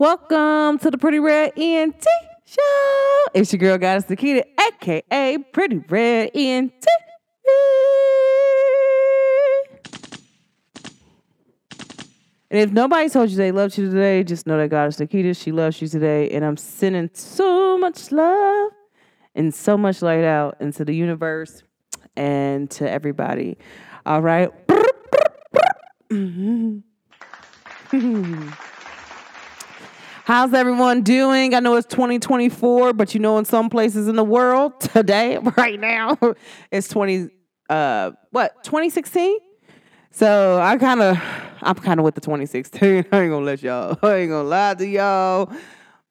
[0.00, 2.06] Welcome to the Pretty Red ENT
[2.44, 3.24] Show.
[3.34, 6.86] It's your girl, Goddess Nikita, aka Pretty Red ENT.
[12.48, 15.50] And if nobody told you they loved you today, just know that Goddess Nikita, she
[15.50, 16.30] loves you today.
[16.30, 18.70] And I'm sending so much love
[19.34, 21.64] and so much light out into the universe
[22.14, 23.58] and to everybody.
[24.06, 24.52] All right.
[26.10, 26.78] Mm-hmm.
[30.28, 31.54] How's everyone doing?
[31.54, 35.80] I know it's 2024, but you know, in some places in the world today, right
[35.80, 36.18] now,
[36.70, 37.30] it's 20,
[37.70, 39.38] uh, what, 2016?
[40.10, 41.18] So I kind of,
[41.62, 42.82] I'm kind of with the 2016.
[42.88, 45.50] I ain't gonna let y'all, I ain't gonna lie to y'all,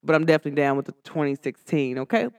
[0.03, 2.29] but I'm definitely down with the 2016, okay?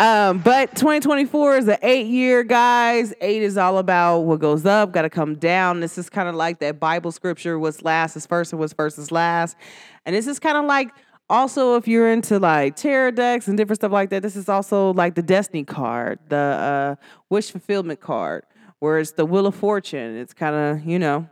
[0.00, 3.12] Um, but 2024 is an eight year, guys.
[3.20, 5.80] Eight is all about what goes up, got to come down.
[5.80, 8.96] This is kind of like that Bible scripture what's last is first and what's first
[8.98, 9.56] is last.
[10.06, 10.90] And this is kind of like
[11.28, 14.92] also if you're into like tarot decks and different stuff like that, this is also
[14.92, 16.94] like the destiny card, the uh,
[17.28, 18.44] wish fulfillment card,
[18.78, 20.16] where it's the wheel of fortune.
[20.16, 21.28] It's kind of, you know,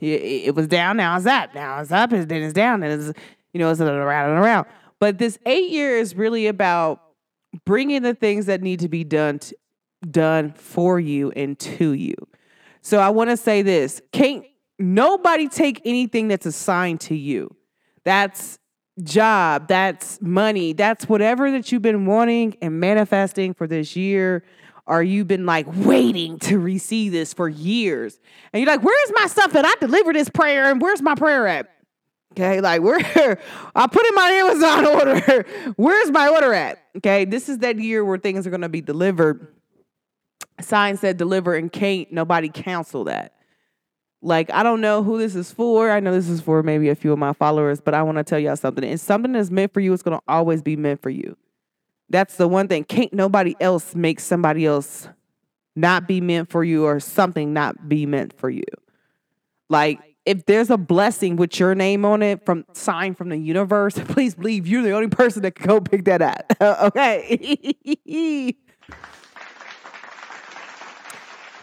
[0.00, 1.54] it, it, was down, now it's up.
[1.54, 3.18] Now it's up, and then it's down, and it's,
[3.52, 4.66] you know, it's around and around.
[4.98, 7.07] But this eight year is really about
[7.64, 9.40] bring in the things that need to be done
[10.10, 12.14] done for you and to you.
[12.82, 14.44] So I want to say this, can't
[14.78, 17.54] nobody take anything that's assigned to you.
[18.04, 18.58] That's
[19.02, 24.44] job, that's money, that's whatever that you've been wanting and manifesting for this year
[24.86, 28.18] or you've been like waiting to receive this for years.
[28.52, 31.46] And you're like, where's my stuff that I delivered this prayer and where's my prayer
[31.46, 31.68] at?
[32.32, 32.98] Okay, like where
[33.74, 35.46] I put in my Amazon order.
[35.76, 36.78] Where's my order at?
[36.98, 39.54] Okay, this is that year where things are gonna be delivered.
[40.60, 43.34] Sign said deliver and can't nobody cancel that.
[44.20, 45.90] Like, I don't know who this is for.
[45.92, 48.24] I know this is for maybe a few of my followers, but I want to
[48.24, 48.82] tell y'all something.
[48.82, 51.36] It's something that's meant for you, it's gonna always be meant for you.
[52.10, 52.84] That's the one thing.
[52.84, 55.08] Can't nobody else make somebody else
[55.76, 58.64] not be meant for you or something not be meant for you.
[59.68, 63.94] Like if there's a blessing with your name on it from sign from the universe,
[64.08, 66.52] please believe you're the only person that can go pick that up.
[66.60, 67.74] okay.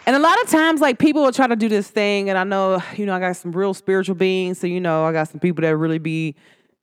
[0.04, 2.42] and a lot of times, like people will try to do this thing, and I
[2.42, 5.38] know, you know, I got some real spiritual beings, so you know, I got some
[5.38, 6.34] people that really be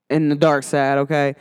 [0.10, 1.36] in the dark side, okay?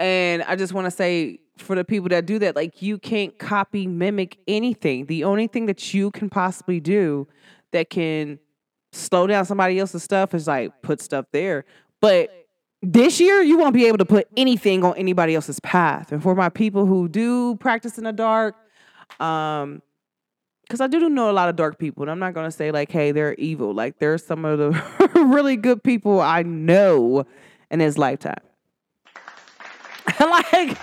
[0.00, 3.38] And I just want to say for the people that do that, like you can't
[3.38, 5.06] copy, mimic anything.
[5.06, 7.28] The only thing that you can possibly do
[7.70, 8.40] that can
[8.94, 11.64] slow down somebody else's stuff is like put stuff there.
[12.00, 12.30] But
[12.82, 16.12] this year you won't be able to put anything on anybody else's path.
[16.12, 18.56] And for my people who do practice in the dark,
[19.20, 19.82] um,
[20.62, 22.90] because I do know a lot of dark people, and I'm not gonna say like,
[22.90, 23.74] hey, they're evil.
[23.74, 27.26] Like there's some of the really good people I know
[27.70, 28.40] in his lifetime.
[30.20, 30.78] like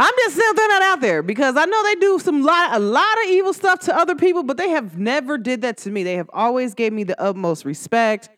[0.00, 2.78] I'm just still throwing that out there because I know they do some lot a
[2.78, 6.04] lot of evil stuff to other people, but they have never did that to me.
[6.04, 8.28] They have always gave me the utmost respect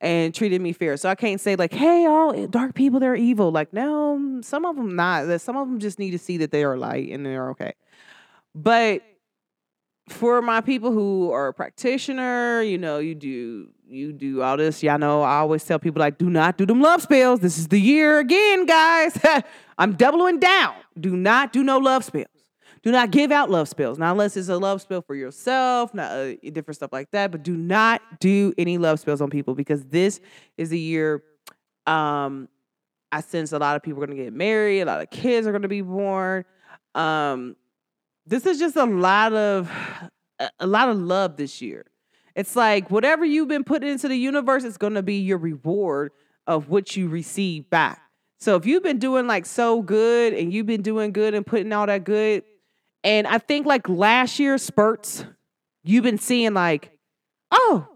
[0.00, 0.96] and treated me fair.
[0.96, 3.52] So I can't say like, hey, all dark people they're evil.
[3.52, 5.38] Like, no, some of them not.
[5.42, 7.74] Some of them just need to see that they are light and they're okay.
[8.54, 9.02] But
[10.08, 14.82] for my people who are a practitioner, you know, you do you do all this.
[14.82, 17.40] Y'all know I always tell people like, do not do them love spells.
[17.40, 19.18] This is the year again, guys.
[19.78, 20.74] I'm doubling down.
[20.98, 22.26] Do not do no love spells.
[22.82, 23.98] Do not give out love spells.
[23.98, 27.30] Not unless it's a love spell for yourself, not uh, different stuff like that.
[27.30, 30.20] But do not do any love spells on people because this
[30.56, 31.22] is the year.
[31.86, 32.48] Um,
[33.12, 34.80] I sense a lot of people are going to get married.
[34.80, 36.44] A lot of kids are going to be born.
[36.94, 37.56] Um,
[38.26, 39.70] this is just a lot of
[40.58, 41.84] a lot of love this year.
[42.34, 46.12] It's like whatever you've been putting into the universe is going to be your reward
[46.46, 48.00] of what you receive back.
[48.38, 51.72] So if you've been doing like so good and you've been doing good and putting
[51.72, 52.42] all that good,
[53.04, 55.24] and I think like last year spurts,
[55.84, 56.90] you've been seeing like,
[57.50, 57.86] oh,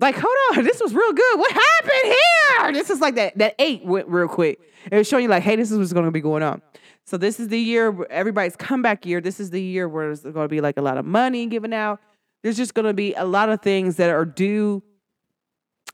[0.00, 1.38] like hold on, this was real good.
[1.38, 2.72] What happened here?
[2.72, 4.60] This is like that that eight went real quick.
[4.90, 6.62] It was showing you like, hey, this is what's going to be going on.
[7.04, 9.20] So this is the year everybody's comeback year.
[9.20, 11.72] This is the year where there's going to be like a lot of money given
[11.72, 12.00] out.
[12.42, 14.82] There's just going to be a lot of things that are due,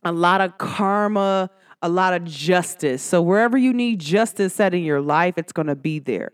[0.02, 1.50] a lot of karma,
[1.82, 3.02] a lot of justice.
[3.02, 6.32] So wherever you need justice set in your life, it's going to be there.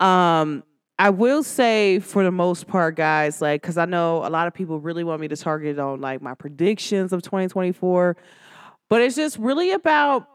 [0.00, 0.64] Um,
[0.98, 4.54] I will say for the most part, guys, like, because I know a lot of
[4.54, 8.16] people really want me to target on like my predictions of 2024,
[8.88, 10.28] but it's just really about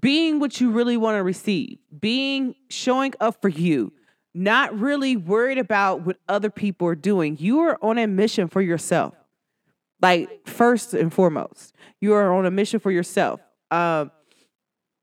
[0.00, 3.92] being what you really want to receive, being showing up for you,
[4.36, 7.36] not really worried about what other people are doing.
[7.40, 9.14] You are on a mission for yourself.
[10.02, 13.40] Like first and foremost, you are on a mission for yourself.
[13.70, 14.10] Um,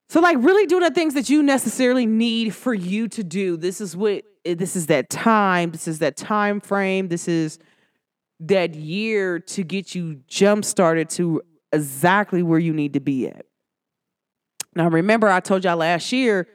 [0.07, 3.57] so like really doing the things that you necessarily need for you to do.
[3.57, 5.71] This is what this is that time.
[5.71, 7.07] This is that time frame.
[7.07, 7.57] This is
[8.41, 11.41] that year to get you jump started to
[11.71, 13.47] exactly where you need to be at.
[14.75, 16.47] Now remember, I told y'all last year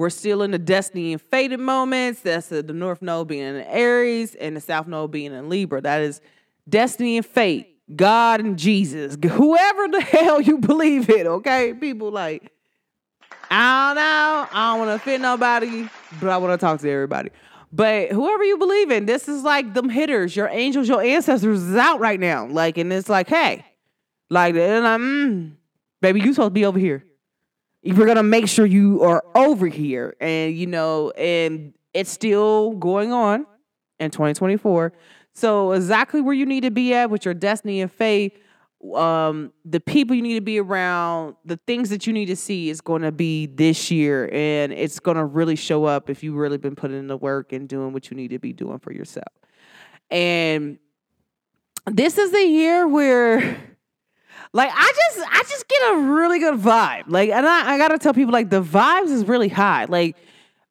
[0.00, 2.22] we're still in the destiny and fated moments.
[2.22, 5.82] That's the, the North Node being in Aries and the South Node being in Libra.
[5.82, 6.22] That is
[6.66, 7.76] destiny and fate.
[7.94, 11.74] God and Jesus, whoever the hell you believe in, okay?
[11.74, 12.50] People like
[13.50, 14.48] I don't know.
[14.58, 15.86] I don't want to offend nobody,
[16.18, 17.28] but I want to talk to everybody.
[17.70, 21.76] But whoever you believe in, this is like them hitters, your angels, your ancestors is
[21.76, 22.46] out right now.
[22.46, 23.66] Like, and it's like, hey,
[24.30, 25.52] like, mm,
[26.00, 27.04] baby, you supposed to be over here.
[27.82, 33.12] We're gonna make sure you are over here, and you know, and it's still going
[33.12, 33.46] on
[33.98, 34.92] in 2024.
[35.32, 38.36] So exactly where you need to be at with your destiny and faith
[38.94, 42.70] um the people you need to be around the things that you need to see
[42.70, 46.36] is going to be this year and it's going to really show up if you've
[46.36, 48.90] really been putting in the work and doing what you need to be doing for
[48.90, 49.28] yourself
[50.10, 50.78] and
[51.86, 53.58] this is the year where
[54.52, 57.98] like i just i just get a really good vibe like and i, I gotta
[57.98, 60.16] tell people like the vibes is really high like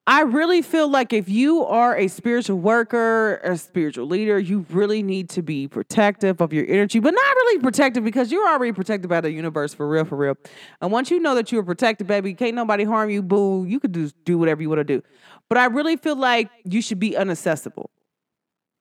[0.10, 5.04] I really feel like if you are a spiritual worker, a spiritual leader, you really
[5.04, 9.08] need to be protective of your energy, but not really protective because you're already protected
[9.08, 10.36] by the universe for real, for real.
[10.81, 13.66] And once you know that you're protected, baby, can't nobody harm you, boo.
[13.66, 15.04] You could do, do whatever you want to do.
[15.48, 17.92] But I really feel like you should be unaccessible.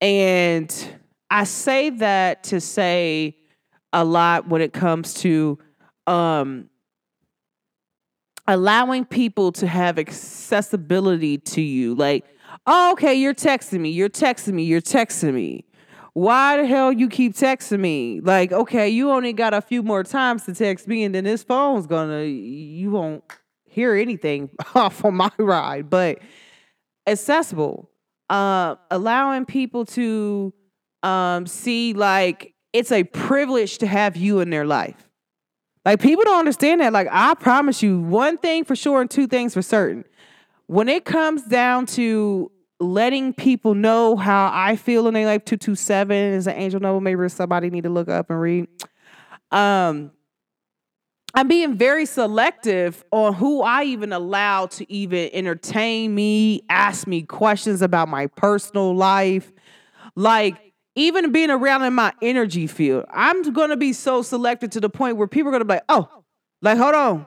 [0.00, 0.74] And
[1.30, 3.36] I say that to say
[3.92, 5.58] a lot when it comes to
[6.06, 6.68] um
[8.48, 11.94] allowing people to have accessibility to you.
[11.94, 12.24] Like,
[12.66, 15.66] oh, okay, you're texting me, you're texting me, you're texting me.
[16.14, 18.20] Why the hell you keep texting me?
[18.20, 21.44] Like, okay, you only got a few more times to text me, and then this
[21.44, 23.22] phone's gonna, you won't
[23.64, 25.90] hear anything off on my ride.
[25.90, 26.18] But
[27.06, 27.90] accessible,
[28.30, 30.52] uh, allowing people to
[31.02, 35.08] um, see like it's a privilege to have you in their life
[35.88, 36.92] like people don't understand that.
[36.92, 40.04] Like I promise you, one thing for sure and two things for certain.
[40.66, 46.14] When it comes down to letting people know how I feel in their life, 227
[46.14, 47.00] is an angel number.
[47.00, 48.68] Maybe somebody need to look up and read.
[49.50, 50.10] Um,
[51.32, 57.22] I'm being very selective on who I even allow to even entertain me, ask me
[57.22, 59.50] questions about my personal life.
[60.14, 60.67] Like,
[60.98, 65.16] even being around in my energy field, I'm gonna be so selected to the point
[65.16, 66.08] where people are gonna be like, oh,
[66.62, 67.26] like, hold on.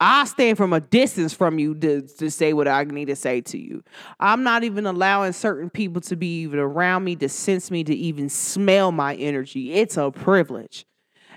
[0.00, 3.40] I stand from a distance from you to, to say what I need to say
[3.42, 3.82] to you.
[4.18, 7.94] I'm not even allowing certain people to be even around me to sense me to
[7.94, 9.72] even smell my energy.
[9.72, 10.84] It's a privilege.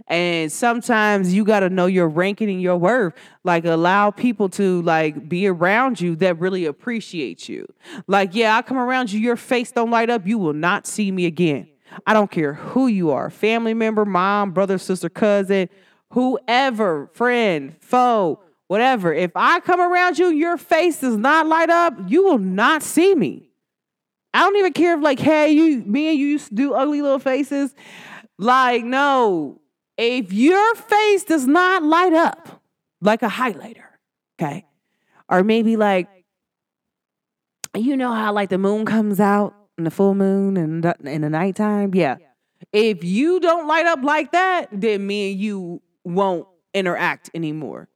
[0.07, 3.13] And sometimes you got to know your ranking and your worth.
[3.43, 7.67] Like allow people to like be around you that really appreciate you.
[8.07, 11.11] Like, yeah, I come around you, your face don't light up, you will not see
[11.11, 11.67] me again.
[12.05, 15.69] I don't care who you are, family member, mom, brother, sister, cousin,
[16.11, 19.13] whoever, friend, foe, whatever.
[19.13, 23.15] If I come around you, your face does not light up, you will not see
[23.15, 23.49] me.
[24.33, 27.01] I don't even care if like, hey, you me and you used to do ugly
[27.01, 27.73] little faces.
[28.37, 29.59] Like, no,
[29.97, 32.61] if your face does not light up
[33.01, 33.85] like a highlighter,
[34.39, 34.65] okay,
[35.29, 36.07] or maybe like,
[37.75, 41.29] you know how like the moon comes out in the full moon and in the
[41.29, 42.17] nighttime, yeah.
[42.73, 47.87] If you don't light up like that, then me and you won't interact anymore.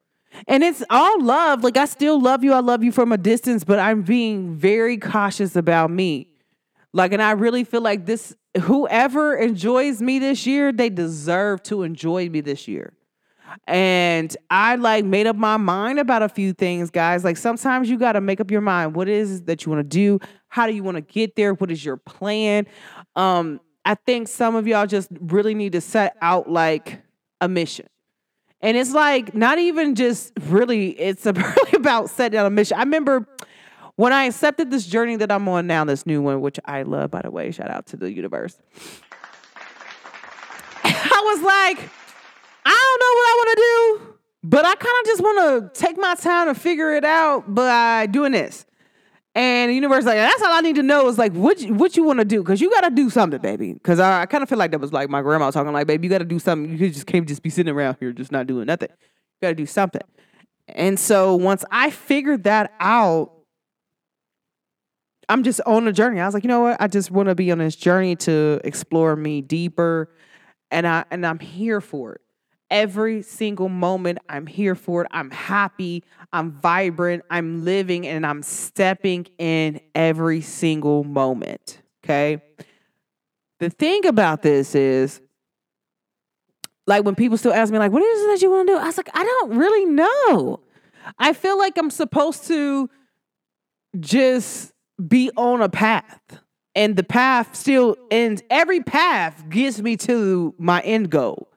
[0.47, 1.63] And it's all love.
[1.63, 2.53] Like I still love you.
[2.53, 6.30] I love you from a distance, but I'm being very cautious about me.
[6.93, 11.83] Like, and I really feel like this whoever enjoys me this year, they deserve to
[11.83, 12.93] enjoy me this year.
[13.67, 17.23] And I like made up my mind about a few things, guys.
[17.23, 18.95] Like sometimes you got to make up your mind.
[18.95, 20.19] What is that you want to do?
[20.47, 21.53] How do you want to get there?
[21.53, 22.67] What is your plan?
[23.15, 27.01] Um, I think some of y'all just really need to set out like
[27.39, 27.87] a mission.
[28.61, 32.77] And it's like not even just really, it's really about setting out a mission.
[32.77, 33.27] I remember
[33.95, 37.11] when I accepted this journey that I'm on now, this new one, which I love,
[37.11, 38.59] by the way, shout out to the universe.
[40.83, 41.89] I was like,
[42.65, 43.99] I don't know what I want to do,
[44.43, 48.07] but I kind of just want to take my time to figure it out by
[48.07, 48.65] doing this.
[49.33, 51.95] And the universe like, that's all I need to know is like what you, what
[51.95, 53.71] you want to do because you got to do something, baby.
[53.73, 56.07] Because I, I kind of feel like that was like my grandma talking like, baby,
[56.07, 56.77] you got to do something.
[56.77, 58.89] You just can't just be sitting around here just not doing nothing.
[58.91, 60.01] You got to do something.
[60.67, 63.31] And so once I figured that out,
[65.31, 66.19] I'm just on a journey.
[66.19, 66.81] I was like, you know what?
[66.81, 70.09] I just want to be on this journey to explore me deeper
[70.69, 72.21] and I and I'm here for it.
[72.69, 75.07] Every single moment I'm here for it.
[75.11, 81.81] I'm happy, I'm vibrant, I'm living and I'm stepping in every single moment.
[82.03, 82.41] Okay?
[83.59, 85.21] The thing about this is
[86.87, 88.77] like when people still ask me like what is it that you want to do?
[88.77, 90.59] I was like I don't really know.
[91.17, 92.89] I feel like I'm supposed to
[93.97, 94.70] just
[95.07, 96.21] be on a path.
[96.73, 98.41] And the path still ends.
[98.49, 101.49] Every path gets me to my end goal.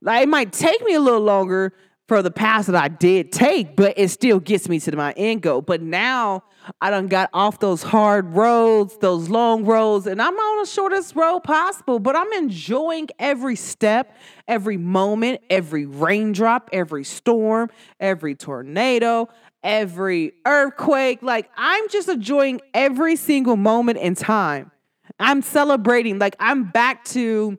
[0.00, 1.72] Like it might take me a little longer
[2.08, 5.42] for the path that i did take but it still gets me to my end
[5.42, 6.42] goal but now
[6.80, 11.14] i done got off those hard roads those long roads and i'm on the shortest
[11.16, 14.16] road possible but i'm enjoying every step
[14.48, 19.28] every moment every raindrop every storm every tornado
[19.62, 21.22] every earthquake.
[21.22, 24.70] Like I'm just enjoying every single moment in time.
[25.18, 26.18] I'm celebrating.
[26.18, 27.58] Like I'm back to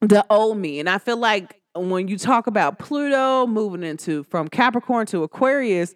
[0.00, 0.80] the old me.
[0.80, 5.94] And I feel like when you talk about Pluto moving into from Capricorn to Aquarius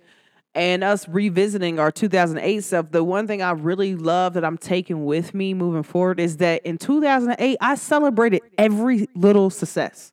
[0.55, 5.05] and us revisiting our 2008 stuff, the one thing I really love that I'm taking
[5.05, 10.13] with me moving forward is that in 2008, I celebrated every little success.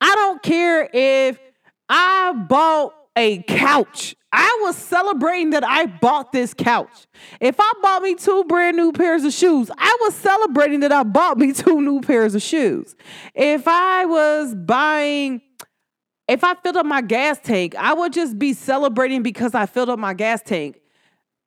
[0.00, 1.38] I don't care if
[1.88, 4.14] I bought a couch.
[4.30, 7.06] I was celebrating that I bought this couch.
[7.40, 11.02] If I bought me two brand new pairs of shoes, I was celebrating that I
[11.02, 12.94] bought me two new pairs of shoes.
[13.34, 15.42] If I was buying,
[16.28, 19.88] if I filled up my gas tank, I would just be celebrating because I filled
[19.88, 20.80] up my gas tank.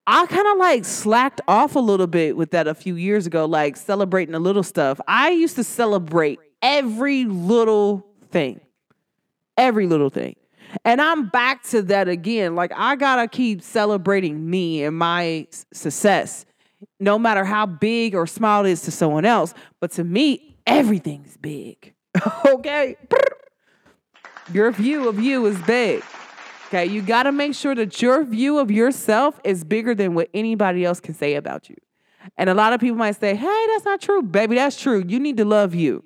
[0.07, 3.45] I kind of like slacked off a little bit with that a few years ago,
[3.45, 4.99] like celebrating the little stuff.
[5.07, 8.59] I used to celebrate every little thing,
[9.55, 10.35] every little thing.
[10.83, 12.55] And I'm back to that again.
[12.55, 16.45] Like, I gotta keep celebrating me and my success,
[16.99, 19.53] no matter how big or small it is to someone else.
[19.79, 21.93] But to me, everything's big.
[22.45, 22.97] okay?
[24.51, 26.03] Your view of you is big.
[26.67, 30.29] Okay, you got to make sure that your view of yourself is bigger than what
[30.33, 31.75] anybody else can say about you.
[32.37, 34.21] And a lot of people might say, hey, that's not true.
[34.21, 35.03] Baby, that's true.
[35.05, 36.03] You need to love you.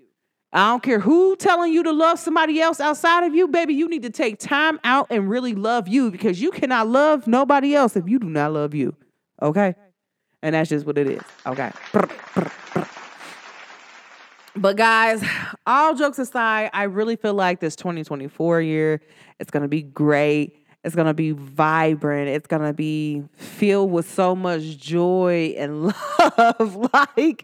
[0.56, 3.74] I don't care who telling you to love somebody else outside of you, baby.
[3.74, 7.76] You need to take time out and really love you because you cannot love nobody
[7.76, 8.96] else if you do not love you.
[9.42, 9.76] Okay?
[10.42, 11.22] And that's just what it is.
[11.46, 11.72] Okay.
[14.56, 15.22] But guys,
[15.68, 19.02] all jokes aside, I really feel like this 2024 year
[19.42, 20.65] it's going to be great.
[20.86, 22.30] It's gonna be vibrant.
[22.30, 25.86] It's gonna be filled with so much joy and
[26.20, 26.76] love.
[26.94, 27.42] like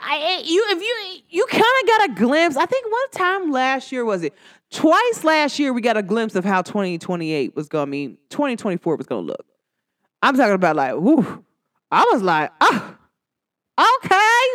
[0.00, 2.56] I you if you you kind of got a glimpse.
[2.58, 4.34] I think one time last year was it?
[4.70, 9.06] Twice last year we got a glimpse of how 2028 was gonna be, 2024 was
[9.06, 9.46] gonna look.
[10.22, 11.44] I'm talking about like, whoo.
[11.90, 12.96] I was like, oh,
[13.78, 14.10] okay,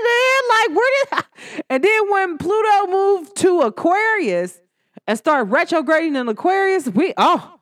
[0.05, 0.49] then.
[0.49, 1.63] Like, where did?
[1.69, 4.61] And then when Pluto moved to Aquarius
[5.07, 7.52] and started retrograding in Aquarius, we oh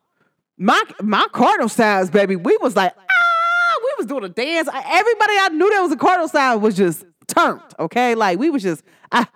[0.58, 4.68] my my cardinal signs, baby, we was like, ah, we was doing a dance.
[4.68, 8.14] Everybody I knew that was a cardinal sign was just turned, okay?
[8.14, 9.28] Like we was just, ah,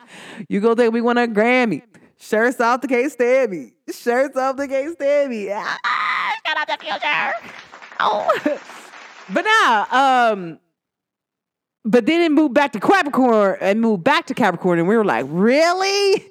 [0.49, 1.83] you go there, we won a Grammy.
[2.19, 3.73] Shirts off the stand me.
[3.93, 5.51] Shirts off the stand me.
[5.53, 7.33] Ah, shout out the future.
[8.01, 8.59] Oh.
[9.33, 10.59] but now, um,
[11.85, 15.05] but then it moved back to Capricorn and moved back to Capricorn, and we were
[15.05, 16.25] like, really?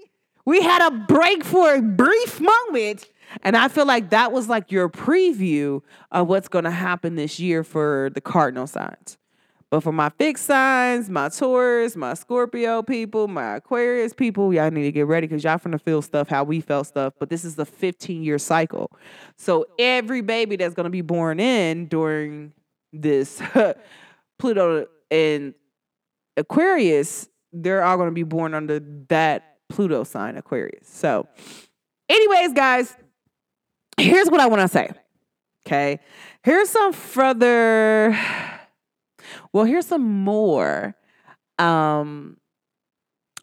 [0.46, 3.08] We had a break for a brief moment
[3.42, 7.39] and I feel like that was like your preview of what's going to happen this
[7.39, 9.18] year for the cardinal signs.
[9.72, 14.84] But for my fixed signs, my Taurus, my Scorpio people, my Aquarius people, y'all need
[14.84, 17.13] to get ready because y'all finna feel stuff how we felt stuff.
[17.20, 18.92] But this is the 15 year cycle.
[19.38, 22.54] So every baby that's gonna be born in during
[22.94, 23.42] this
[24.39, 25.54] Pluto and
[26.38, 30.88] Aquarius, they're all gonna be born under that Pluto sign, Aquarius.
[30.88, 31.27] So,
[32.08, 32.96] anyways, guys,
[33.97, 34.89] here's what I want to say.
[35.65, 35.99] Okay.
[36.43, 38.17] Here's some further,
[39.51, 40.95] well, here's some more
[41.57, 42.37] um,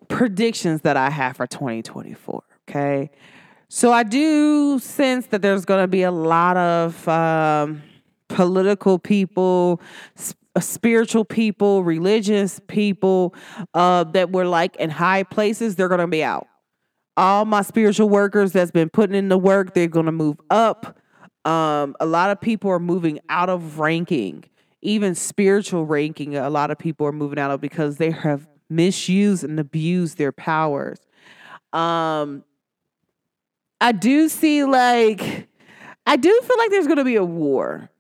[0.09, 2.43] predictions that I have for 2024.
[2.69, 3.11] Okay.
[3.69, 7.83] So I do sense that there's going to be a lot of um,
[8.29, 9.81] political people,
[10.15, 13.35] sp- uh, spiritual people, religious people
[13.73, 15.75] uh, that were like in high places.
[15.75, 16.47] They're going to be out
[17.17, 20.99] all my spiritual workers that's been putting in the work, they're going to move up.
[21.45, 24.45] Um, a lot of people are moving out of ranking,
[24.81, 26.37] even spiritual ranking.
[26.37, 30.33] A lot of people are moving out of because they have misused and abused their
[30.33, 30.99] powers.
[31.73, 32.45] Um,
[33.81, 35.49] I do see like,
[36.07, 37.91] I do feel like there's going to be a war.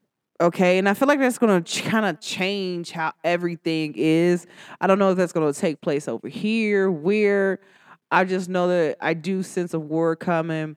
[0.41, 0.79] Okay.
[0.79, 4.47] And I feel like that's going to kind of change how everything is.
[4.81, 7.61] I don't know if that's going to take place over here, where.
[8.13, 10.77] I just know that I do sense a war coming.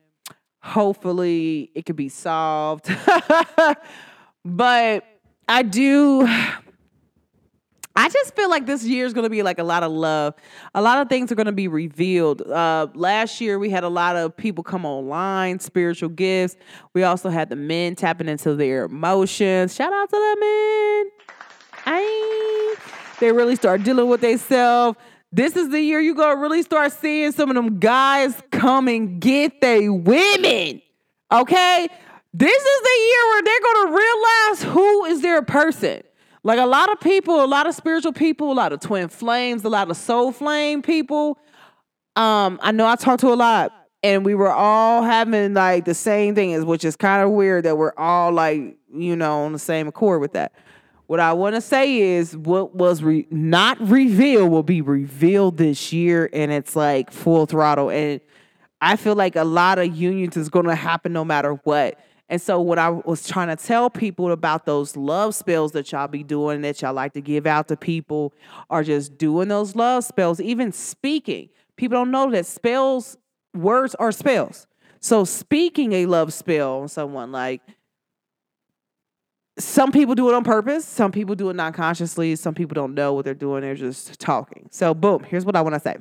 [0.62, 2.88] Hopefully, it could be solved.
[4.44, 5.04] but
[5.46, 6.26] I do.
[7.98, 10.34] I just feel like this year is going to be like a lot of love.
[10.74, 12.40] A lot of things are going to be revealed.
[12.40, 16.56] Uh, last year, we had a lot of people come online, spiritual gifts.
[16.94, 19.74] We also had the men tapping into their emotions.
[19.74, 21.10] Shout out to the men.
[21.84, 22.76] Ay.
[23.20, 24.98] They really start dealing with themselves.
[25.32, 29.20] This is the year you gonna really start seeing some of them guys come and
[29.20, 30.80] get they women.
[31.32, 31.88] Okay?
[32.32, 36.02] This is the year where they're gonna realize who is their person.
[36.42, 39.64] Like a lot of people, a lot of spiritual people, a lot of twin flames,
[39.64, 41.38] a lot of soul flame people.
[42.14, 45.94] Um, I know I talked to a lot, and we were all having like the
[45.94, 49.58] same thing, which is kind of weird that we're all like, you know, on the
[49.58, 50.52] same accord with that.
[51.06, 55.92] What I want to say is what was re- not revealed will be revealed this
[55.92, 57.90] year, and it's like full throttle.
[57.90, 58.20] And
[58.80, 61.98] I feel like a lot of unions is going to happen no matter what.
[62.28, 66.08] And so, what I was trying to tell people about those love spells that y'all
[66.08, 68.34] be doing, that y'all like to give out to people,
[68.68, 71.50] are just doing those love spells, even speaking.
[71.76, 73.16] People don't know that spells,
[73.54, 74.66] words are spells.
[74.98, 77.62] So, speaking a love spell on someone, like
[79.58, 82.94] some people do it on purpose, some people do it non consciously, some people don't
[82.94, 84.68] know what they're doing, they're just talking.
[84.70, 85.96] So, boom, here's what I want to say.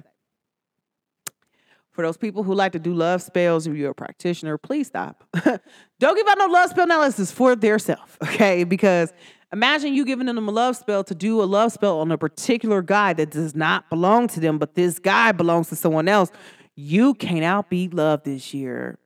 [1.92, 5.24] For those people who like to do love spells, if you're a practitioner, please stop.
[6.00, 8.66] Don't give out no love spell analysis for their self, okay?
[8.66, 9.14] Because
[9.54, 12.82] imagine you giving them a love spell to do a love spell on a particular
[12.82, 16.32] guy that does not belong to them, but this guy belongs to someone else.
[16.76, 19.00] You can't outbeat love this year.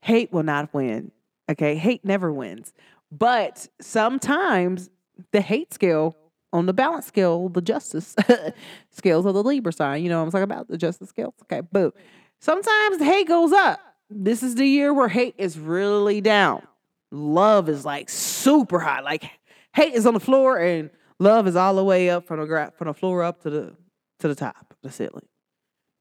[0.00, 1.12] Hate will not win,
[1.50, 1.74] okay?
[1.74, 2.72] Hate never wins.
[3.12, 4.90] But sometimes
[5.32, 6.16] the hate scale
[6.52, 8.16] on the balance scale, the justice
[8.90, 10.02] scales of the Libra sign.
[10.02, 10.68] You know I'm talking about?
[10.68, 11.34] The justice scales.
[11.42, 11.92] Okay, boom.
[12.40, 13.80] Sometimes the hate goes up.
[14.08, 16.66] This is the year where hate is really down.
[17.12, 19.00] Love is like super high.
[19.00, 19.30] Like
[19.74, 22.72] hate is on the floor and love is all the way up from the gra-
[22.76, 23.76] from the floor up to the
[24.20, 25.26] to the top, the ceiling.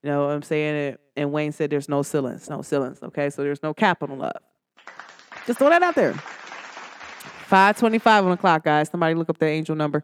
[0.03, 0.75] You know what I'm saying?
[0.75, 2.99] It And Wayne said there's no ceilings, no ceilings.
[3.03, 4.41] Okay, so there's no capital love.
[5.45, 6.15] Just throw that out there.
[7.49, 8.89] 525 on the clock, guys.
[8.89, 10.03] Somebody look up the angel number.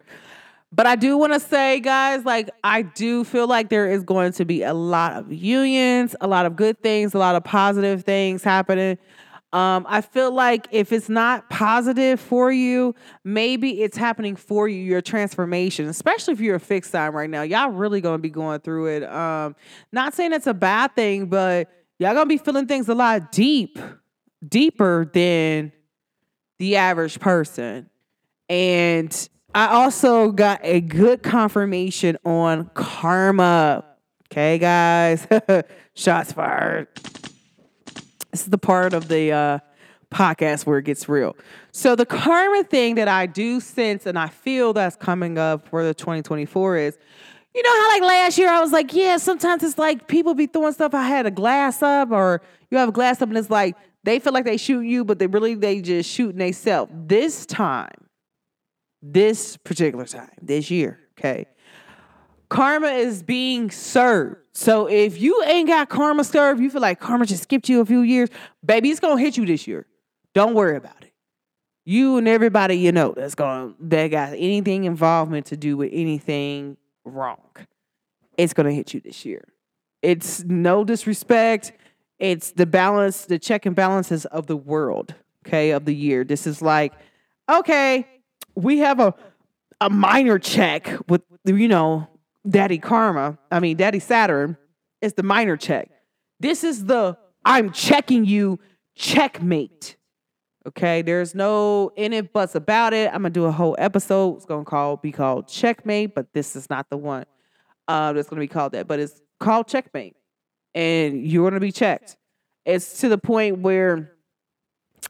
[0.72, 4.34] But I do want to say, guys, like, I do feel like there is going
[4.34, 8.04] to be a lot of unions, a lot of good things, a lot of positive
[8.04, 8.98] things happening.
[9.54, 14.82] Um, I feel like if it's not positive for you, maybe it's happening for you,
[14.82, 17.44] your transformation, especially if you're a fixed sign right now.
[17.44, 19.04] Y'all really gonna be going through it.
[19.04, 19.56] Um,
[19.94, 23.80] not saying it's a bad thing, but y'all gonna be feeling things a lot deep,
[24.46, 25.72] deeper than
[26.58, 27.90] the average person.
[28.50, 33.86] And I also got a good confirmation on karma.
[34.32, 35.28] Okay, guys,
[35.94, 36.88] shots fired.
[38.32, 39.60] This is the part of the uh,
[40.14, 41.36] podcast where it gets real.
[41.72, 45.84] So, the karma thing that I do sense and I feel that's coming up for
[45.84, 46.98] the 2024 is
[47.54, 50.46] you know how like last year I was like, yeah, sometimes it's like people be
[50.46, 50.94] throwing stuff.
[50.94, 54.20] I had a glass up, or you have a glass up, and it's like they
[54.20, 56.92] feel like they shoot you, but they really they just shooting themselves.
[56.96, 58.08] This time,
[59.02, 61.48] this particular time, this year, okay?
[62.50, 64.38] Karma is being served.
[64.54, 67.86] So if you ain't got karma served, you feel like karma just skipped you a
[67.86, 68.30] few years,
[68.64, 69.88] baby, it's gonna hit you this year.
[70.34, 71.12] Don't worry about it.
[71.84, 76.78] You and everybody you know that's gonna that got anything involvement to do with anything
[77.04, 77.50] wrong,
[78.38, 79.44] it's gonna hit you this year.
[80.04, 81.72] It's no disrespect.
[82.20, 86.24] It's the balance, the check and balances of the world, okay, of the year.
[86.24, 86.94] This is like,
[87.50, 88.08] okay,
[88.56, 89.14] we have a
[89.82, 92.08] a minor check with you know
[92.48, 93.38] daddy karma.
[93.52, 94.58] I mean daddy saturn
[95.02, 95.90] is the minor check.
[96.40, 98.60] This is the i'm checking you
[98.96, 99.98] checkmate
[100.68, 101.04] okay?
[101.04, 103.08] There's no in it buts about it.
[103.10, 104.38] I'm gonna do a whole episode.
[104.38, 107.26] It's gonna call be called checkmate but this is not the one
[107.88, 110.16] uh that's gonna be called that but it's called checkmate
[110.76, 112.18] and you're gonna be checked
[112.66, 114.12] it's to the point where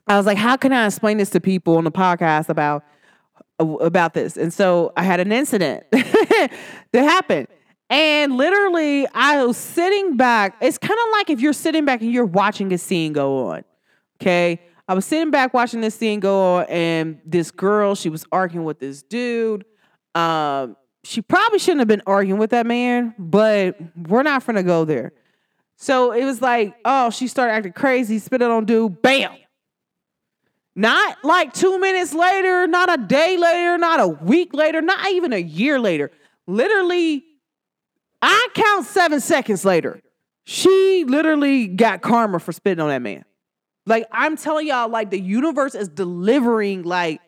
[0.08, 2.84] i was like how can i explain this to people on the podcast about
[3.60, 4.38] about this.
[4.38, 6.50] And so I had an incident that
[6.94, 7.48] happened.
[7.90, 10.56] And literally, I was sitting back.
[10.60, 13.64] It's kind of like if you're sitting back and you're watching a scene go on.
[14.20, 14.60] Okay.
[14.88, 18.66] I was sitting back watching this scene go on, and this girl, she was arguing
[18.66, 19.66] with this dude.
[20.14, 24.86] Um, she probably shouldn't have been arguing with that man, but we're not gonna go
[24.86, 25.14] there.
[25.78, 29.32] So it was like, oh, she started acting crazy, spit it on dude, bam.
[30.76, 35.32] Not like two minutes later, not a day later, not a week later, not even
[35.32, 36.12] a year later.
[36.48, 37.24] Literally,
[38.22, 40.02] I count seven seconds later.
[40.44, 43.24] She literally got karma for spitting on that man.
[43.86, 46.84] Like I'm telling y'all, like the universe is delivering.
[46.84, 47.22] Like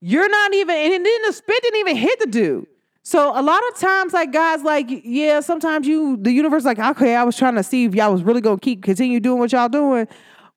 [0.00, 2.66] you're not even, and then the spit didn't even hit the dude.
[3.06, 7.14] So a lot of times, like guys, like yeah, sometimes you, the universe, like okay,
[7.14, 9.68] I was trying to see if y'all was really gonna keep continue doing what y'all
[9.68, 10.08] doing,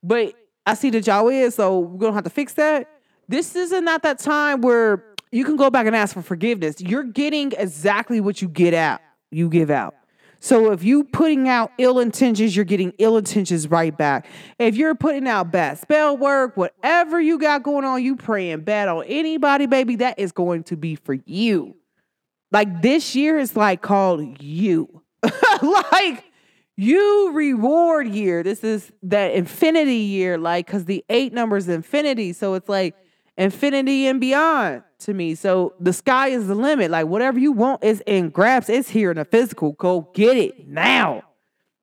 [0.02, 0.34] but
[0.66, 2.90] I see that y'all is, so we're gonna have to fix that.
[3.28, 6.80] This isn't not that time where you can go back and ask for forgiveness.
[6.80, 9.96] You're getting exactly what you get out, you give out.
[10.40, 14.26] So if you putting out ill intentions, you're getting ill intentions right back.
[14.58, 18.88] If you're putting out bad spell work, whatever you got going on, you praying bad
[18.88, 21.76] on anybody, baby, that is going to be for you.
[22.52, 25.04] Like this year is like called you.
[25.62, 26.24] like
[26.78, 28.44] you reward year.
[28.44, 32.34] This is that infinity year, like, because the eight number is infinity.
[32.34, 32.96] So it's like
[33.36, 35.36] infinity and beyond to me.
[35.36, 36.92] So the sky is the limit.
[36.92, 39.74] Like, whatever you want is in grabs, it's here in the physical.
[39.74, 41.24] Go get it now.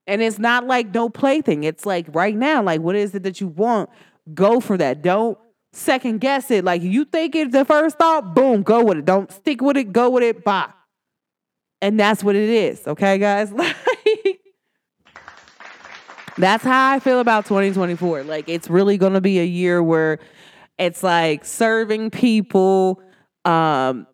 [0.07, 1.65] And it's not like no plaything.
[1.65, 3.91] It's like right now, like, what is it that you want?
[4.33, 5.03] Go for that.
[5.03, 5.37] Don't
[5.75, 6.65] second guess it.
[6.65, 9.05] Like, you think it's the first thought, boom, go with it.
[9.05, 10.71] Don't stick with it, go with it, bye.
[11.83, 12.87] And that's what it is.
[12.87, 13.53] Okay, guys?
[14.07, 14.41] Like,
[16.37, 18.25] that's how I feel about 2024.
[18.25, 20.19] Like it's really to be a year where
[20.79, 23.01] it's like serving people
[23.45, 24.07] um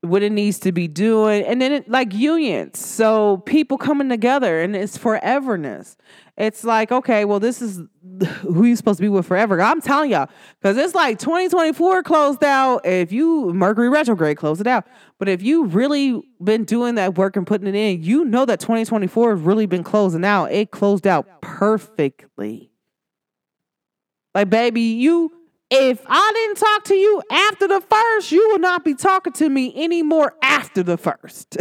[0.00, 2.78] what it needs to be doing and then it, like unions.
[2.78, 5.96] So people coming together and it's foreverness.
[6.38, 7.82] It's like, okay, well, this is
[8.42, 9.60] who you supposed to be with forever.
[9.60, 10.28] I'm telling y'all,
[10.60, 12.86] because it's like 2024 closed out.
[12.86, 14.86] If you Mercury retrograde closed it out,
[15.18, 18.60] but if you really been doing that work and putting it in, you know that
[18.60, 20.52] 2024 has really been closing out.
[20.52, 22.70] It closed out perfectly.
[24.32, 25.32] Like, baby, you
[25.70, 29.48] if I didn't talk to you after the first, you will not be talking to
[29.48, 31.56] me anymore after the first.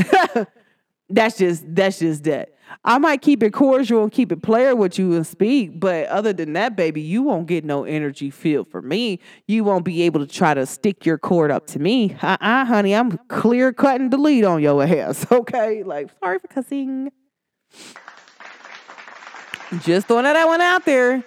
[1.10, 2.57] that's just that's just that.
[2.84, 6.34] I might keep it cordial and keep it player with you and speak, but other
[6.34, 9.19] than that, baby, you won't get no energy feel for me.
[9.47, 12.15] You won't be able to try to stick your cord up to me.
[12.21, 15.25] Uh-uh, honey, I'm clear cutting delete on your ass.
[15.38, 17.12] Okay, like sorry for cussing.
[19.82, 21.23] Just throwing that one out there.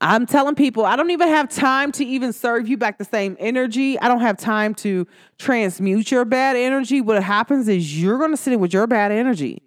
[0.00, 3.36] I'm telling people I don't even have time to even serve you back the same
[3.40, 3.98] energy.
[3.98, 5.06] I don't have time to
[5.38, 7.00] transmute your bad energy.
[7.00, 9.62] What happens is you're going to sit in with your bad energy.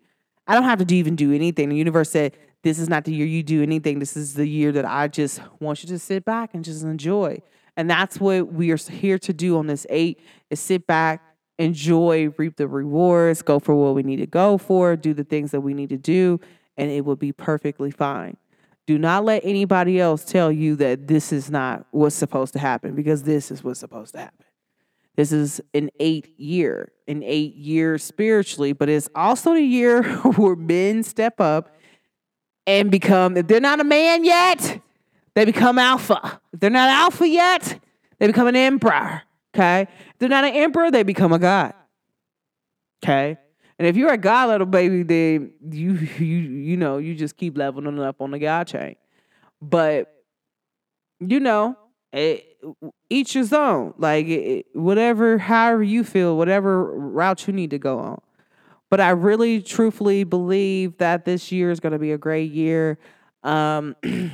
[0.51, 1.69] I don't have to even do anything.
[1.69, 3.99] The universe said, This is not the year you do anything.
[3.99, 7.41] This is the year that I just want you to sit back and just enjoy.
[7.77, 11.23] And that's what we are here to do on this eight is sit back,
[11.57, 15.51] enjoy, reap the rewards, go for what we need to go for, do the things
[15.51, 16.41] that we need to do,
[16.75, 18.35] and it will be perfectly fine.
[18.87, 22.93] Do not let anybody else tell you that this is not what's supposed to happen
[22.93, 24.45] because this is what's supposed to happen.
[25.15, 30.03] This is an eight year, an eight year spiritually, but it's also the year
[30.37, 31.75] where men step up
[32.65, 34.81] and become, if they're not a man yet,
[35.35, 36.39] they become alpha.
[36.53, 37.79] If they're not alpha yet,
[38.19, 39.23] they become an emperor.
[39.53, 39.87] Okay.
[40.19, 41.73] They're not an emperor, they become a god.
[43.03, 43.37] Okay.
[43.81, 47.57] And if you're a God little baby, then you you you know you just keep
[47.57, 48.95] leveling up on the God chain.
[49.59, 50.13] But
[51.19, 51.75] you know,
[52.13, 52.57] it,
[53.09, 53.93] each his own.
[53.97, 58.21] Like it, whatever, however you feel, whatever route you need to go on.
[58.89, 62.99] But I really, truthfully believe that this year is going to be a great year.
[63.41, 63.95] Um,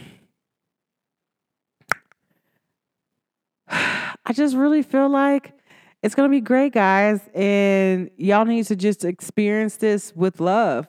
[3.70, 5.54] I just really feel like
[6.02, 7.22] it's going to be great, guys.
[7.36, 10.88] And y'all need to just experience this with love.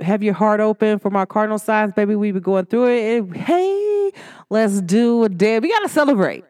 [0.00, 2.14] Have your heart open for my cardinal signs, baby.
[2.14, 3.18] We've been going through it.
[3.18, 3.81] And, hey,
[4.52, 5.58] let's do a day.
[5.58, 6.44] We got to celebrate.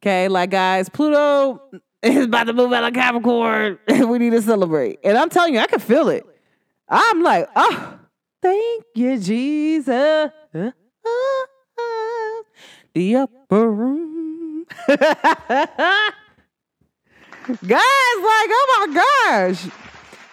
[0.00, 1.60] Okay, like, guys, Pluto
[2.02, 3.78] is about to move out of Capricorn.
[3.88, 5.00] we need to celebrate.
[5.02, 6.24] And I'm telling you, I can feel it.
[6.88, 7.98] I'm like, oh,
[8.40, 10.30] thank you, Jesus.
[12.94, 14.64] the upper room.
[14.88, 15.08] Guys,
[17.66, 19.66] like, oh my gosh.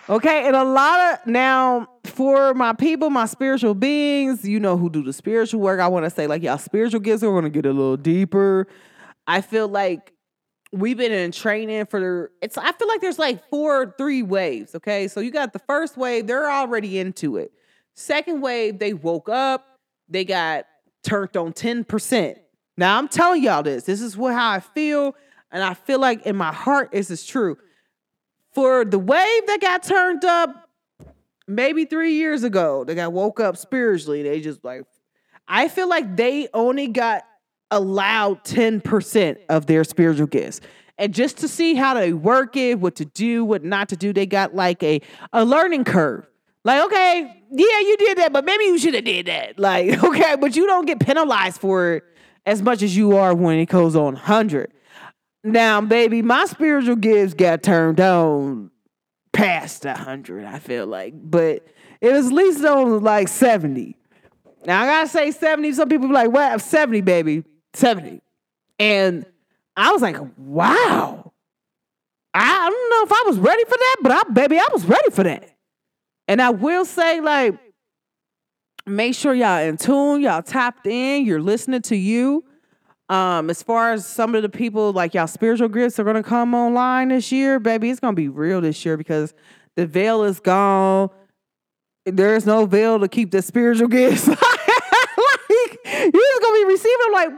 [0.09, 4.89] Okay, and a lot of now for my people, my spiritual beings, you know who
[4.89, 5.79] do the spiritual work.
[5.79, 8.67] I want to say, like, y'all spiritual gifts are gonna get a little deeper.
[9.27, 10.13] I feel like
[10.71, 14.75] we've been in training for it's I feel like there's like four, three waves.
[14.75, 15.07] Okay.
[15.07, 17.51] So you got the first wave, they're already into it.
[17.95, 20.65] Second wave, they woke up, they got
[21.03, 22.35] turned on 10%.
[22.77, 23.83] Now I'm telling y'all this.
[23.83, 25.15] This is what how I feel.
[25.51, 27.57] And I feel like in my heart, this is true.
[28.53, 30.68] For the wave that got turned up
[31.49, 34.21] maybe three years ago, they got woke up spiritually.
[34.23, 34.83] They just like,
[35.47, 37.23] I feel like they only got
[37.71, 40.61] allowed 10% of their spiritual gifts.
[40.97, 44.13] And just to see how they work it, what to do, what not to do,
[44.13, 45.01] they got like a,
[45.33, 46.27] a learning curve.
[46.65, 49.57] Like, okay, yeah, you did that, but maybe you should have did that.
[49.59, 52.03] Like, okay, but you don't get penalized for it
[52.45, 54.71] as much as you are when it goes on 100.
[55.43, 58.71] Now, baby, my spiritual gifts got turned on
[59.31, 61.13] past 100, I feel like.
[61.15, 61.65] But
[62.01, 63.95] it was at least on like 70.
[64.65, 65.73] Now, I gotta say 70.
[65.73, 66.61] Some people be like, what?
[66.61, 67.43] 70, baby.
[67.73, 68.21] 70.
[68.79, 69.25] And
[69.75, 71.31] I was like, wow.
[72.33, 75.09] I don't know if I was ready for that, but I, baby, I was ready
[75.11, 75.55] for that.
[76.27, 77.57] And I will say, like,
[78.85, 82.43] make sure y'all in tune, y'all tapped in, you're listening to you.
[83.09, 86.53] Um, as far as some of the people like y'all spiritual gifts are gonna come
[86.53, 89.33] online this year, baby, it's gonna be real this year because
[89.75, 91.09] the veil is gone.
[92.05, 94.27] There is no veil to keep the spiritual gifts.
[94.27, 97.29] like you're just gonna be receiving like,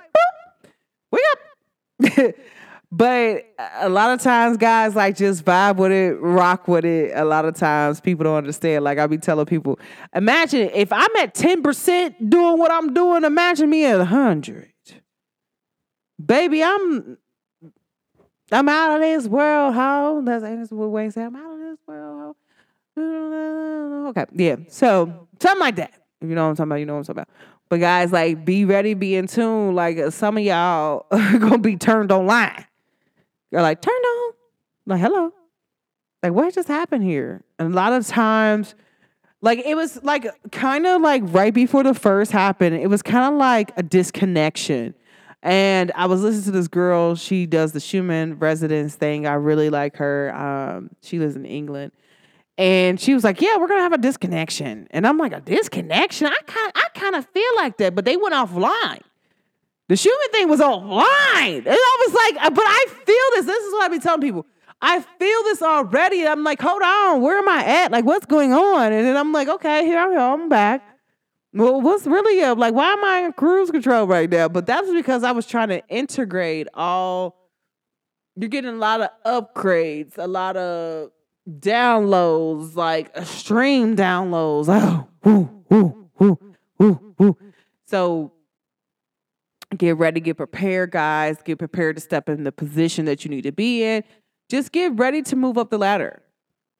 [1.13, 2.36] boop, up.
[2.91, 3.45] but
[3.79, 7.13] a lot of times, guys, like just vibe with it, rock with it.
[7.15, 8.84] A lot of times, people don't understand.
[8.84, 9.79] Like I be telling people,
[10.13, 13.23] imagine if I'm at ten percent doing what I'm doing.
[13.23, 14.70] Imagine me at hundred
[16.25, 17.17] baby, I'm
[18.51, 20.21] I'm out of this world, ho.
[20.25, 21.27] That's, what Wayne said.
[21.27, 22.36] I'm out of this world,
[22.97, 24.07] ho.
[24.10, 24.55] Okay, yeah.
[24.67, 25.93] So something like that.
[26.19, 26.75] You know what I'm talking about?
[26.75, 27.29] You know what I'm talking about.
[27.69, 29.73] But guys, like, be ready, be in tune.
[29.73, 32.65] Like, uh, some of y'all are gonna be turned online.
[33.49, 34.34] You're like, turned on.
[34.86, 35.31] Like, hello.
[36.21, 37.43] Like, what just happened here?
[37.57, 38.75] And a lot of times,
[39.41, 43.34] like, it was like kind of like right before the first happened, it was kind
[43.34, 44.93] of like a disconnection
[45.43, 47.15] and I was listening to this girl.
[47.15, 49.25] She does the Schumann resonance thing.
[49.25, 50.34] I really like her.
[50.36, 51.91] Um, she lives in England.
[52.58, 56.27] And she was like, "Yeah, we're gonna have a disconnection." And I'm like, "A disconnection?
[56.27, 59.01] I kind, I kind of feel like that." But they went offline.
[59.88, 63.45] The Schumann thing was offline, and I was like, "But I feel this.
[63.45, 64.45] This is what I be telling people.
[64.82, 67.91] I feel this already." I'm like, "Hold on, where am I at?
[67.91, 70.34] Like, what's going on?" And then I'm like, "Okay, here I go.
[70.34, 70.84] I'm back."
[71.53, 72.57] Well, what's really up?
[72.57, 74.47] Like, why am I in cruise control right now?
[74.47, 77.37] But that's because I was trying to integrate all.
[78.37, 81.11] You're getting a lot of upgrades, a lot of
[81.49, 85.07] downloads, like uh, stream downloads.
[85.23, 85.49] Oh.
[87.85, 88.31] So
[89.77, 91.37] get ready, get prepared, guys.
[91.43, 94.03] Get prepared to step in the position that you need to be in.
[94.49, 96.21] Just get ready to move up the ladder.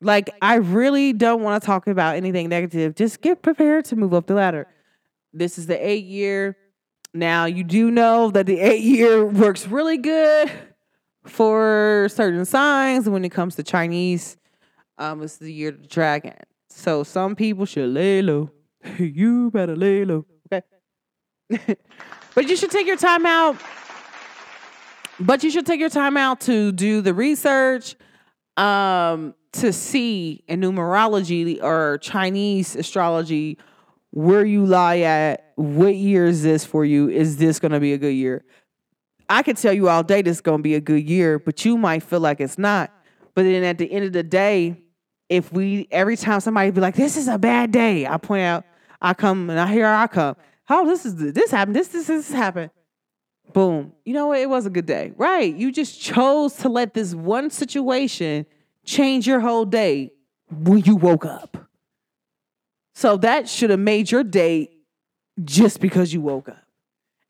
[0.02, 2.96] Like, I really don't want to talk about anything negative.
[2.96, 4.68] Just get prepared to move up the ladder.
[5.32, 6.58] This is the eight year.
[7.14, 10.52] Now, you do know that the eight year works really good
[11.26, 14.38] for certain signs when it comes to Chinese.
[14.98, 16.34] Um, it's the year of the dragon.
[16.70, 18.50] So some people should lay low.
[18.98, 20.26] you better lay low.
[20.52, 20.66] Okay.
[22.36, 23.58] but you should take your time out.
[25.20, 27.96] But you should take your time out to do the research.
[28.58, 33.58] Um, to see in numerology or Chinese astrology
[34.12, 37.10] where you lie at, what year is this for you?
[37.10, 38.44] Is this going to be a good year?
[39.30, 41.64] I could tell you all day this is going to be a good year, but
[41.64, 42.92] you might feel like it's not.
[43.34, 44.82] But then at the end of the day,
[45.30, 48.66] if we every time somebody be like, "This is a bad day," I point out,
[49.02, 50.36] I come and I hear I come.
[50.70, 51.78] Oh, this is this happened?
[51.78, 52.72] This this this happened.
[53.54, 53.94] Boom.
[54.06, 54.40] You know what?
[54.40, 55.54] It was a good day, right?
[55.54, 58.46] You just chose to let this one situation
[58.86, 60.12] change your whole day
[60.50, 61.58] when you woke up.
[62.94, 64.70] So that should have made your day
[65.44, 66.58] just because you woke up.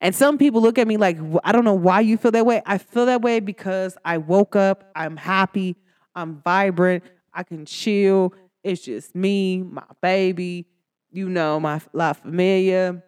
[0.01, 2.61] And some people look at me like, I don't know why you feel that way.
[2.65, 5.75] I feel that way because I woke up, I'm happy,
[6.15, 7.03] I'm vibrant,
[7.33, 8.33] I can chill.
[8.63, 10.65] It's just me, my baby,
[11.11, 13.03] you know, my La Familia,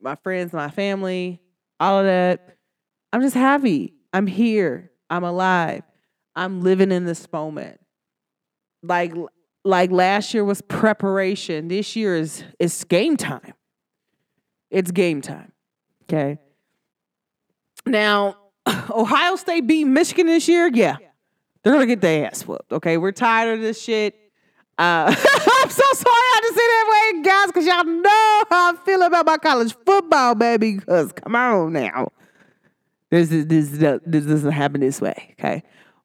[0.00, 1.40] my friends, my family,
[1.80, 2.56] all of that.
[3.12, 3.94] I'm just happy.
[4.12, 4.90] I'm here.
[5.10, 5.82] I'm alive.
[6.34, 7.80] I'm living in this moment.
[8.82, 9.12] Like
[9.64, 11.68] like last year was preparation.
[11.68, 13.54] This year is is game time.
[14.70, 15.52] It's game time.
[16.04, 16.38] Okay.
[17.84, 18.36] Now,
[18.90, 20.70] Ohio State beat Michigan this year.
[20.72, 20.96] Yeah,
[21.62, 22.72] they're gonna get their ass whooped.
[22.72, 24.14] Okay, we're tired of this shit.
[24.78, 28.72] Uh, I'm so sorry I had to say that way, guys, because y'all know how
[28.72, 30.76] I feel about my college football, baby.
[30.76, 32.12] Because come on now,
[33.10, 35.34] this is this this doesn't happen this way.
[35.38, 35.62] Okay,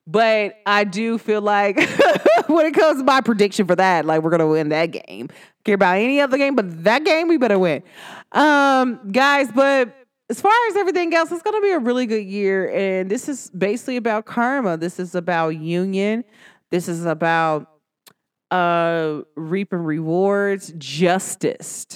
[0.08, 1.78] but I do feel like
[2.48, 5.30] when it comes to my prediction for that, like we're gonna win that game.
[5.66, 7.84] Care about any other game, but that game we better win.
[8.32, 9.94] Um, guys, but
[10.30, 12.72] as far as everything else, it's gonna be a really good year.
[12.72, 14.78] And this is basically about karma.
[14.78, 16.24] This is about union.
[16.70, 17.71] This is about
[18.52, 21.88] uh reaping rewards, justice.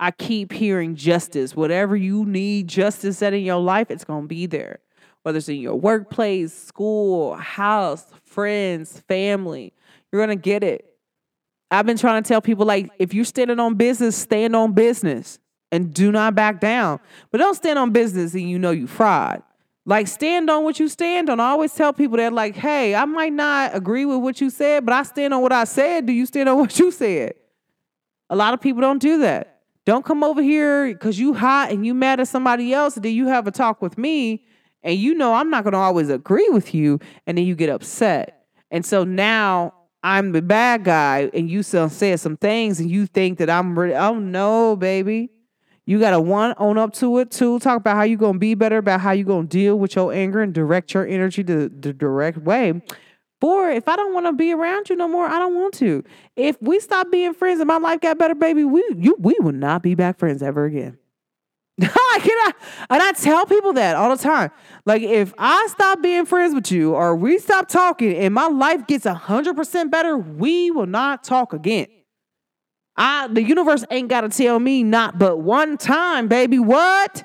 [0.00, 1.56] I keep hearing justice.
[1.56, 4.78] Whatever you need justice at in your life, it's going to be there.
[5.22, 9.72] Whether it's in your workplace, school, house, friends, family,
[10.12, 10.84] you're going to get it.
[11.70, 15.38] I've been trying to tell people like if you're standing on business, stand on business
[15.70, 17.00] and do not back down.
[17.30, 19.42] But don't stand on business and you know you fraud.
[19.88, 21.40] Like stand on what you stand on.
[21.40, 24.84] I always tell people that like, hey, I might not agree with what you said,
[24.84, 26.04] but I stand on what I said.
[26.04, 27.32] Do you stand on what you said?
[28.28, 29.62] A lot of people don't do that.
[29.86, 33.14] Don't come over here because you hot and you mad at somebody else, and then
[33.14, 34.44] you have a talk with me,
[34.82, 38.44] and you know I'm not gonna always agree with you, and then you get upset.
[38.70, 39.72] And so now
[40.02, 43.94] I'm the bad guy, and you said some things, and you think that I'm ready.
[43.94, 45.30] Oh no, baby.
[45.88, 47.30] You gotta one own up to it.
[47.30, 50.12] Two, talk about how you're gonna be better, about how you're gonna deal with your
[50.12, 52.82] anger and direct your energy the, the direct way.
[53.40, 56.04] Four, if I don't want to be around you no more, I don't want to.
[56.36, 59.52] If we stop being friends and my life got better, baby, we you we will
[59.52, 60.98] not be back friends ever again.
[61.80, 62.52] I,
[62.90, 64.50] and I tell people that all the time.
[64.84, 68.86] Like, if I stop being friends with you or we stop talking and my life
[68.86, 71.86] gets 100% better, we will not talk again.
[72.98, 76.58] I the universe ain't got to tell me not but one time, baby.
[76.58, 77.24] What?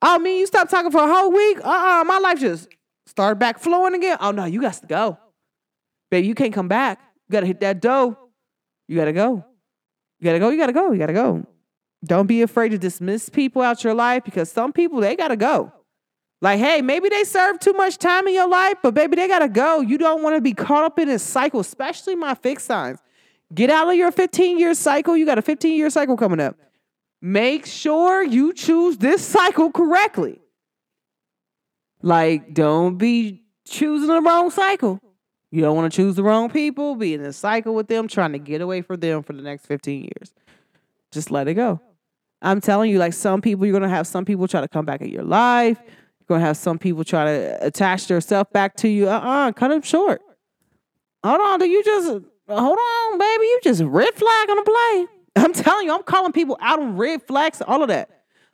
[0.00, 1.58] Oh, mean you stop talking for a whole week?
[1.58, 2.68] Uh-uh, my life just
[3.06, 4.16] started back flowing again.
[4.20, 5.18] Oh no, you got to go.
[6.10, 7.00] Baby, you can't come back.
[7.28, 8.16] You gotta hit that dough.
[8.86, 9.44] You gotta go.
[10.20, 11.44] You gotta go, you gotta go, you gotta go.
[12.04, 15.72] Don't be afraid to dismiss people out your life because some people they gotta go.
[16.40, 19.48] Like, hey, maybe they serve too much time in your life, but baby, they gotta
[19.48, 19.80] go.
[19.80, 22.98] You don't want to be caught up in this cycle, especially my fixed signs.
[23.54, 25.16] Get out of your 15 year cycle.
[25.16, 26.56] You got a 15 year cycle coming up.
[27.20, 30.40] Make sure you choose this cycle correctly.
[32.02, 35.00] Like, don't be choosing the wrong cycle.
[35.52, 38.32] You don't want to choose the wrong people, be in a cycle with them, trying
[38.32, 40.34] to get away from them for the next 15 years.
[41.12, 41.80] Just let it go.
[42.40, 45.02] I'm telling you, like some people, you're gonna have some people try to come back
[45.02, 45.78] in your life.
[45.86, 49.08] You're gonna have some people try to attach themselves back to you.
[49.08, 50.22] Uh-uh, cut them short.
[51.22, 53.44] Hold on, do you just hold on, baby.
[53.44, 55.06] You just red flag on the play.
[55.36, 58.10] I'm telling you, I'm calling people out on red flags, all of that.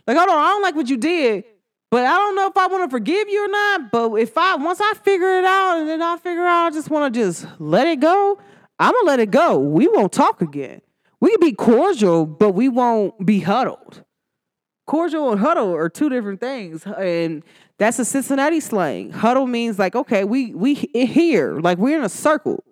[0.06, 1.44] Like, hold on, I don't like what you did,
[1.90, 3.90] but I don't know if I want to forgive you or not.
[3.90, 6.90] But if I once I figure it out and then I figure out I just
[6.90, 8.38] want to just let it go,
[8.78, 9.58] I'm gonna let it go.
[9.58, 10.80] We won't talk again.
[11.20, 14.04] We can be cordial, but we won't be huddled.
[14.86, 17.42] Cordial and huddle are two different things, and
[17.76, 19.10] that's a Cincinnati slang.
[19.10, 22.64] Huddle means like, okay, we we here, like we're in a circle.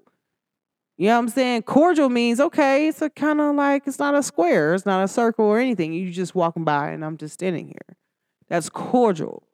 [0.97, 1.63] You know what I'm saying?
[1.63, 5.09] Cordial means okay, it's a kind of like it's not a square, it's not a
[5.09, 5.93] circle or anything.
[5.93, 7.97] You just walking by and I'm just standing here.
[8.49, 9.47] That's cordial.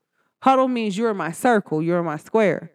[0.43, 2.71] Huddle means you're in my circle, you're in my square.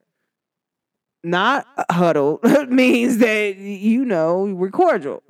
[1.24, 5.24] Not huddle means that you know we're cordial.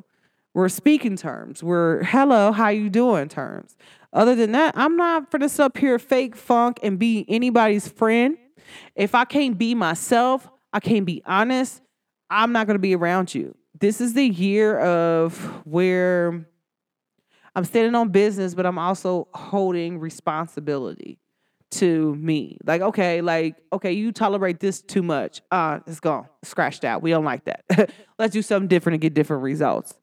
[0.55, 1.61] We're speaking terms.
[1.61, 3.77] We're hello, how you doing terms.
[4.13, 8.37] Other than that, I'm not for this up here fake funk and be anybody's friend.
[8.95, 11.81] If I can't be myself, I can't be honest
[12.29, 13.55] I'm not going to be around you.
[13.79, 16.45] This is the year of where
[17.55, 21.19] I'm standing on business, but I'm also holding responsibility
[21.71, 22.57] to me.
[22.63, 25.41] Like, okay, like, okay, you tolerate this too much.
[25.51, 26.27] Uh, it's gone.
[26.43, 27.01] Scratched out.
[27.01, 27.91] We don't like that.
[28.19, 29.95] Let's do something different and get different results.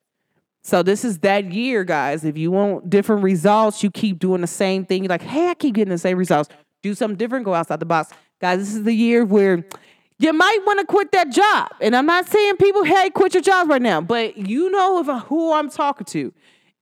[0.62, 2.24] So this is that year, guys.
[2.24, 5.04] If you want different results, you keep doing the same thing.
[5.04, 6.48] You're like, hey, I keep getting the same results.
[6.82, 8.12] Do something different, go outside the box.
[8.40, 9.64] Guys, this is the year where
[10.18, 11.70] you might want to quit that job.
[11.80, 15.08] And I'm not saying people, hey, quit your jobs right now, but you know if,
[15.08, 16.32] uh, who I'm talking to.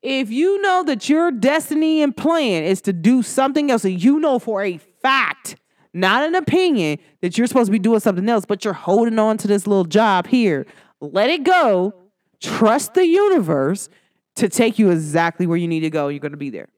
[0.03, 4.19] If you know that your destiny and plan is to do something else, and you
[4.19, 5.57] know for a fact,
[5.95, 9.39] not an opinion, that you're supposed to be doing something else, but you're holding on
[9.39, 10.67] to this little job here,
[11.01, 11.95] let it go.
[12.41, 13.89] Trust the universe
[14.35, 16.09] to take you exactly where you need to go.
[16.09, 16.69] You're going to be there.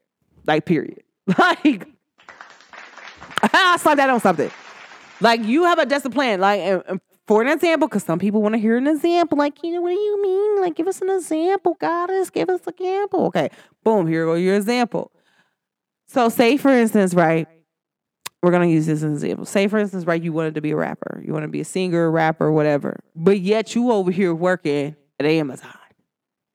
[0.46, 1.02] Like, period.
[1.38, 1.88] Like,
[3.54, 4.50] I slide that on something.
[5.20, 6.40] Like you have a plan.
[6.40, 6.82] Like
[7.26, 9.38] for an example, because some people want to hear an example.
[9.38, 10.60] Like, you know, what do you mean?
[10.60, 12.30] Like, give us an example, goddess.
[12.30, 13.26] Give us an example.
[13.26, 13.48] Okay,
[13.82, 14.06] boom.
[14.06, 15.10] Here go your example.
[16.06, 17.48] So, say for instance, right?
[18.42, 19.46] We're gonna use this as an example.
[19.46, 20.22] Say for instance, right?
[20.22, 21.22] You wanted to be a rapper.
[21.24, 23.00] You want to be a singer, rapper, whatever.
[23.16, 25.70] But yet you over here working at Amazon.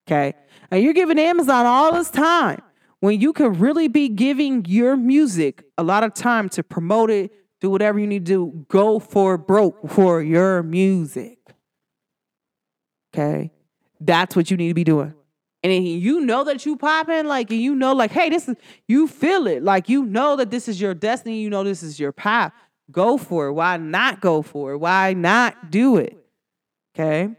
[0.07, 0.33] Okay,
[0.69, 2.61] and you're giving Amazon all this time
[2.99, 7.31] when you could really be giving your music a lot of time to promote it
[7.61, 8.65] do whatever you need to do.
[8.69, 11.37] Go for broke for your music.
[13.13, 13.51] Okay?
[13.99, 15.13] That's what you need to be doing.
[15.61, 18.55] And you know that you popping, like, and you know, like, hey, this is,
[18.87, 19.61] you feel it.
[19.61, 21.41] Like, you know that this is your destiny.
[21.41, 22.53] You know this is your path.
[22.91, 23.53] Go for it.
[23.53, 24.77] Why not go for it?
[24.77, 26.17] Why not do it?
[26.95, 27.35] Okay?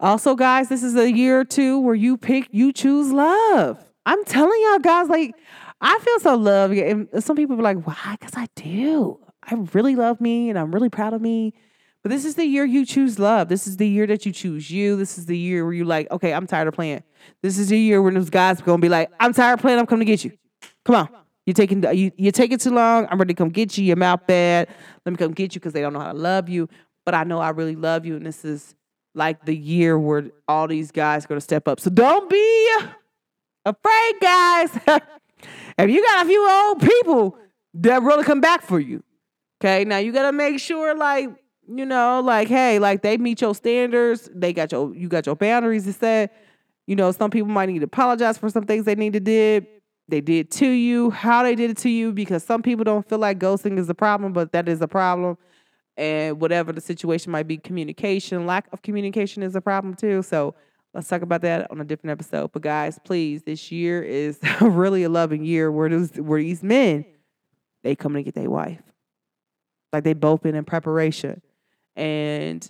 [0.00, 3.84] Also, guys, this is a year or two where you pick, you choose love.
[4.06, 5.34] I'm telling y'all guys, like,
[5.80, 6.74] I feel so loved.
[6.74, 8.16] And some people are like, why?
[8.18, 9.18] Because I do.
[9.42, 11.54] I really love me and I'm really proud of me.
[12.02, 13.48] But this is the year you choose love.
[13.48, 14.96] This is the year that you choose you.
[14.96, 17.04] This is the year where you're like, okay, I'm tired of playing.
[17.42, 19.78] This is the year when those guys are gonna be like, I'm tired of playing,
[19.78, 20.32] I'm coming to get you.
[20.84, 21.08] Come on.
[21.46, 23.06] You're taking you you're taking too long.
[23.10, 23.84] I'm ready to come get you.
[23.84, 24.68] Your mouth bad.
[25.04, 26.68] Let me come get you because they don't know how to love you.
[27.04, 28.16] But I know I really love you.
[28.16, 28.74] And this is
[29.14, 31.80] like the year where all these guys are gonna step up.
[31.80, 32.74] So don't be
[33.64, 34.70] afraid, guys.
[35.78, 37.38] if you got a few old people
[37.74, 39.02] that really come back for you.
[39.62, 41.30] Okay, now you gotta make sure, like,
[41.68, 44.28] you know, like, hey, like they meet your standards.
[44.34, 46.34] They got your you got your boundaries to set.
[46.88, 49.68] You know, some people might need to apologize for some things they need to did.
[50.08, 53.20] They did to you, how they did it to you, because some people don't feel
[53.20, 55.38] like ghosting is a problem, but that is a problem.
[55.96, 60.22] And whatever the situation might be, communication, lack of communication is a problem too.
[60.22, 60.56] So
[60.92, 62.50] let's talk about that on a different episode.
[62.50, 67.04] But guys, please, this year is really a loving year where those where these men
[67.84, 68.91] they come to get their wife.
[69.92, 71.42] Like they both been in preparation.
[71.96, 72.68] And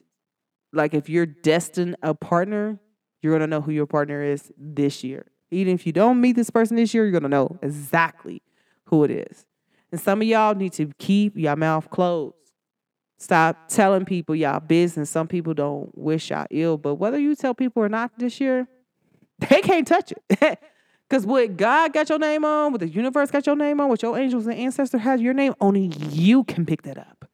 [0.73, 2.79] like if you're destined a partner,
[3.21, 5.27] you're gonna know who your partner is this year.
[5.51, 8.43] Even if you don't meet this person this year, you're gonna know exactly
[8.87, 9.47] who it is.
[9.93, 12.35] And some of y'all need to keep your mouth closed.
[13.19, 15.09] Stop telling people y'all business.
[15.09, 18.67] Some people don't wish y'all ill, but whether you tell people or not this year,
[19.39, 20.59] they can't touch it.
[21.13, 24.01] Because what God got your name on, what the universe got your name on, what
[24.01, 27.29] your angels and ancestor has your name, only you can pick that up.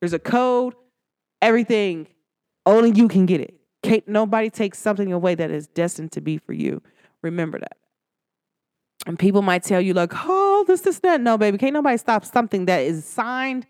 [0.00, 0.74] There's a code,
[1.40, 2.08] everything,
[2.66, 3.54] only you can get it.
[3.82, 6.82] Can't nobody take something away that is destined to be for you.
[7.22, 7.78] Remember that.
[9.06, 11.22] And people might tell you, like, oh, this, this, that.
[11.22, 13.66] No, baby, can't nobody stop something that is signed,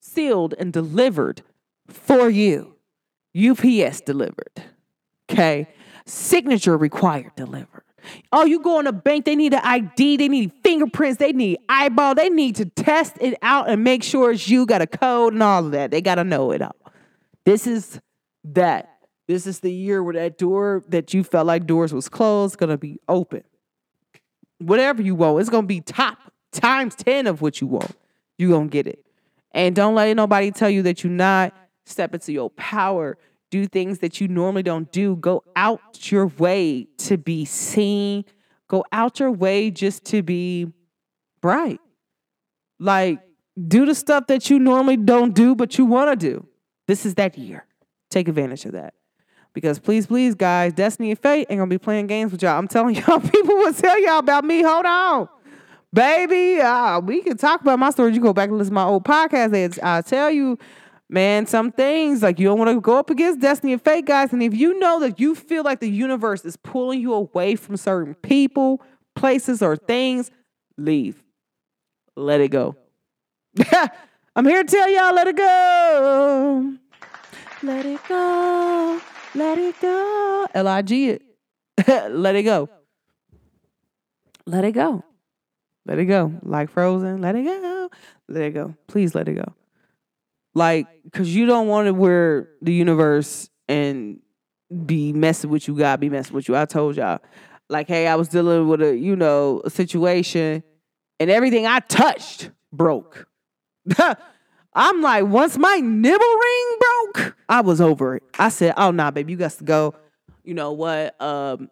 [0.00, 1.42] sealed, and delivered
[1.86, 2.76] for you.
[3.36, 4.62] UPS delivered.
[5.30, 5.68] Okay.
[6.06, 7.84] Signature required delivered.
[8.32, 11.58] Oh, you go in a bank, they need an ID, they need fingerprints, they need
[11.68, 15.32] eyeball, they need to test it out and make sure it's you, got a code
[15.32, 15.90] and all of that.
[15.90, 16.76] They got to know it all.
[17.44, 18.00] This is
[18.44, 18.88] that.
[19.28, 22.70] This is the year where that door that you felt like doors was closed going
[22.70, 23.44] to be open.
[24.58, 26.18] Whatever you want, it's going to be top
[26.52, 27.96] times 10 of what you want.
[28.38, 29.04] You're going to get it.
[29.52, 31.54] And don't let nobody tell you that you're not.
[31.84, 33.18] Step into your power.
[33.52, 35.14] Do things that you normally don't do.
[35.16, 38.24] Go out your way to be seen.
[38.66, 40.72] Go out your way just to be
[41.42, 41.78] bright.
[42.78, 43.20] Like,
[43.68, 46.46] do the stuff that you normally don't do, but you want to do.
[46.88, 47.66] This is that year.
[48.08, 48.94] Take advantage of that.
[49.52, 52.58] Because please, please, guys, Destiny and Fate ain't gonna be playing games with y'all.
[52.58, 54.62] I'm telling y'all, people will tell y'all about me.
[54.62, 55.28] Hold on.
[55.92, 58.14] Baby, uh, we can talk about my story.
[58.14, 59.78] You go back and listen to my old podcast.
[59.82, 60.58] I tell you,
[61.12, 64.32] man, some things like you don't want to go up against Destiny and Fate, guys.
[64.32, 67.76] And if you know that you feel like the universe is pulling you away from
[67.76, 68.82] certain people,
[69.14, 70.30] places, or things,
[70.76, 71.22] leave.
[72.16, 72.76] Let it go.
[74.34, 76.74] I'm here to tell y'all, let it go.
[77.62, 79.00] Let it go.
[79.34, 80.46] Let it go.
[80.54, 81.22] L I G it.
[82.10, 82.68] let it go.
[84.46, 85.04] Let it go.
[85.84, 86.32] Let it go.
[86.42, 87.20] Like Frozen.
[87.20, 87.90] Let it go.
[88.28, 88.74] Let it go.
[88.88, 89.54] Please let it go.
[90.54, 94.20] Like, because you don't want to wear the universe and
[94.84, 96.56] be messing with you, God be messing with you.
[96.56, 97.20] I told y'all.
[97.68, 100.62] Like, hey, I was dealing with a, you know, a situation
[101.18, 103.26] and everything I touched broke.
[104.74, 108.22] I'm like, once my nibble ring broke, I was over it.
[108.38, 109.94] I said, oh nah, baby, you got to go.
[110.44, 111.20] You know what?
[111.20, 111.70] Um,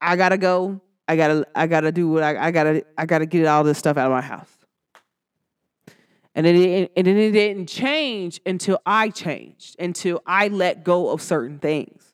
[0.00, 0.80] I gotta go.
[1.06, 3.96] I gotta, I gotta do what I, I gotta, I gotta get all this stuff
[3.96, 4.50] out of my house.
[6.34, 11.58] And it, and it didn't change until I changed, until I let go of certain
[11.58, 12.12] things.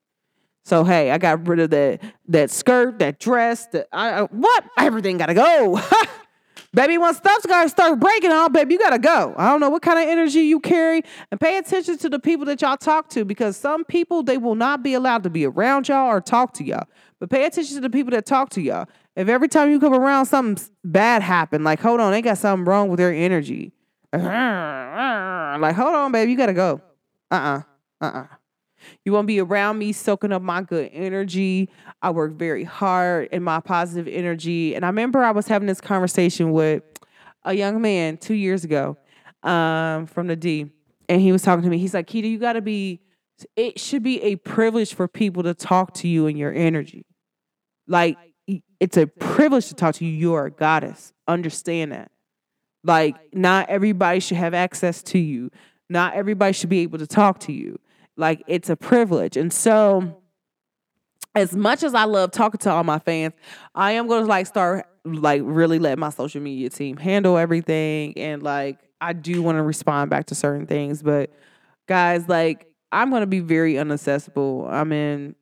[0.65, 5.17] So hey, I got rid of that that skirt, that dress, that I what everything
[5.17, 5.81] gotta go.
[6.75, 9.35] Baby, when stuff's gotta start breaking out, baby, you gotta go.
[9.39, 11.03] I don't know what kind of energy you carry.
[11.31, 14.55] And pay attention to the people that y'all talk to because some people they will
[14.55, 16.87] not be allowed to be around y'all or talk to y'all.
[17.19, 18.87] But pay attention to the people that talk to y'all.
[19.17, 22.67] If every time you come around something bad happened, like hold on, they got something
[22.67, 23.73] wrong with their energy.
[25.61, 26.81] Like, hold on, baby, you gotta go.
[27.31, 27.63] Uh-uh.
[28.01, 28.27] Uh-uh.
[29.05, 31.69] You won't be around me soaking up my good energy.
[32.01, 34.75] I work very hard in my positive energy.
[34.75, 36.83] And I remember I was having this conversation with
[37.45, 38.97] a young man two years ago
[39.43, 40.71] um, from the D.
[41.09, 41.79] And he was talking to me.
[41.79, 43.01] He's like, Keita, you got to be,
[43.57, 47.07] it should be a privilege for people to talk to you and your energy.
[47.87, 48.17] Like,
[48.81, 50.13] it's a privilege to talk to you.
[50.13, 51.13] You are a goddess.
[51.27, 52.11] Understand that.
[52.85, 55.51] Like, not everybody should have access to you.
[55.89, 57.79] Not everybody should be able to talk to you.
[58.19, 59.37] Like it's a privilege.
[59.37, 60.21] And so
[61.35, 63.33] as much as I love talking to all my fans,
[63.75, 68.19] I am going to like start like really let my social media team handle everything
[68.19, 71.31] and like I do want to respond back to certain things, but
[71.87, 74.69] guys, like I'm going to be very unaccessible.
[74.69, 75.37] I'm in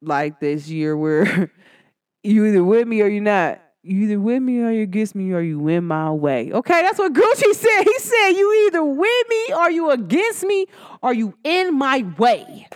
[0.00, 1.52] like this year where
[2.22, 3.60] you either with me or you're not.
[3.82, 6.52] You either with me or you against me or you in my way.
[6.52, 7.82] Okay, that's what Gucci said.
[7.82, 10.66] He said, You either with me or you against me
[11.02, 12.68] or you in my way.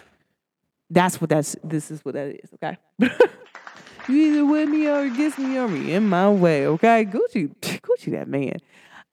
[0.90, 2.78] That's what that's this is what that is, okay?
[4.09, 7.05] you either with me or against me or me in my way, okay?
[7.05, 8.57] Gucci, Gucci that man.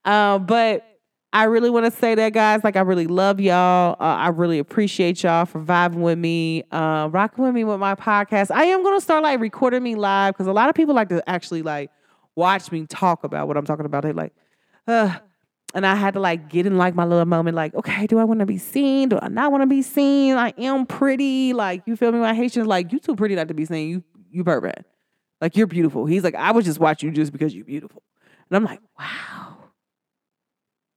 [0.06, 0.91] Uh, but
[1.34, 2.62] I really want to say that, guys.
[2.64, 3.94] Like, I really love y'all.
[3.94, 7.96] Uh, I really appreciate y'all for vibing with me, uh, rocking with me with my
[7.96, 8.52] podcast.
[8.52, 11.08] I am going to start like recording me live because a lot of people like
[11.10, 11.90] to actually like
[12.36, 14.04] watch me talk about what I'm talking about.
[14.04, 14.34] They like,
[14.88, 15.16] uh,
[15.74, 18.26] and I had to like get in like my little moment, like, okay, do I
[18.26, 19.08] want to be seen?
[19.08, 20.36] Do I not want to be seen?
[20.36, 21.54] I am pretty.
[21.54, 22.20] Like, you feel me?
[22.20, 23.90] My Haitians like, you too pretty not to be seen.
[23.90, 24.84] You, you perfect.
[25.40, 26.06] Like, you're beautiful.
[26.06, 28.04] He's like, I would just watch you just because you're beautiful.
[28.50, 29.51] And I'm like, wow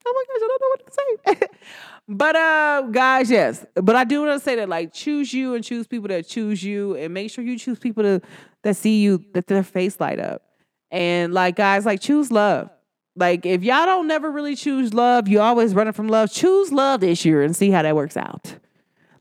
[0.06, 1.48] oh my gosh, I don't know what to say.
[2.08, 3.64] but uh guys, yes.
[3.74, 6.62] But I do want to say that like choose you and choose people that choose
[6.62, 8.20] you and make sure you choose people to
[8.62, 10.42] that see you that their face light up.
[10.90, 12.70] And like guys, like choose love.
[13.16, 16.32] Like if y'all don't never really choose love, you always running from love.
[16.32, 18.56] Choose love this year and see how that works out.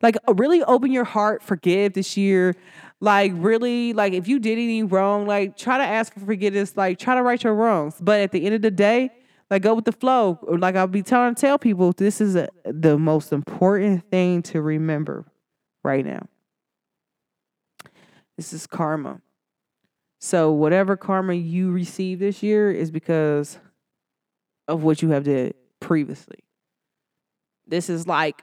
[0.02, 2.56] Like uh, really open your heart, forgive this year.
[3.00, 6.76] Like really, like if you did anything wrong, like try to ask for forgiveness.
[6.76, 7.96] Like try to right your wrongs.
[8.00, 9.12] But at the end of the day,
[9.54, 10.40] like go with the flow.
[10.48, 15.26] Like I'll be telling tell people this is a, the most important thing to remember
[15.84, 16.28] right now.
[18.36, 19.22] This is karma.
[20.20, 23.60] So whatever karma you receive this year is because
[24.68, 26.40] of what you have did previously.
[27.68, 28.42] This is like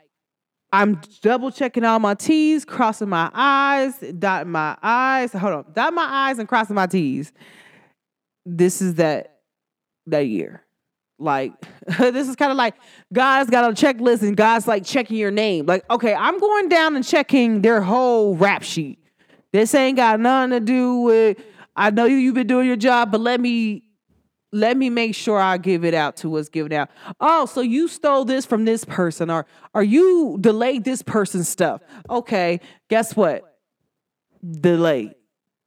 [0.72, 5.32] I'm double checking all my T's, crossing my I's, dotting my I's.
[5.32, 7.32] Hold on, dot my I's and crossing my T's.
[8.46, 9.38] This is that
[10.06, 10.62] that year.
[11.20, 11.52] Like
[11.98, 12.74] this is kind of like
[13.12, 15.66] God's got a checklist and God's like checking your name.
[15.66, 18.98] Like, okay, I'm going down and checking their whole rap sheet.
[19.52, 21.38] This ain't got nothing to do with
[21.76, 23.84] I know you you've been doing your job, but let me
[24.52, 26.90] let me make sure I give it out to what's given out.
[27.20, 31.82] Oh, so you stole this from this person, or or you delayed this person's stuff.
[32.08, 33.58] Okay, guess what?
[34.60, 35.14] Delayed.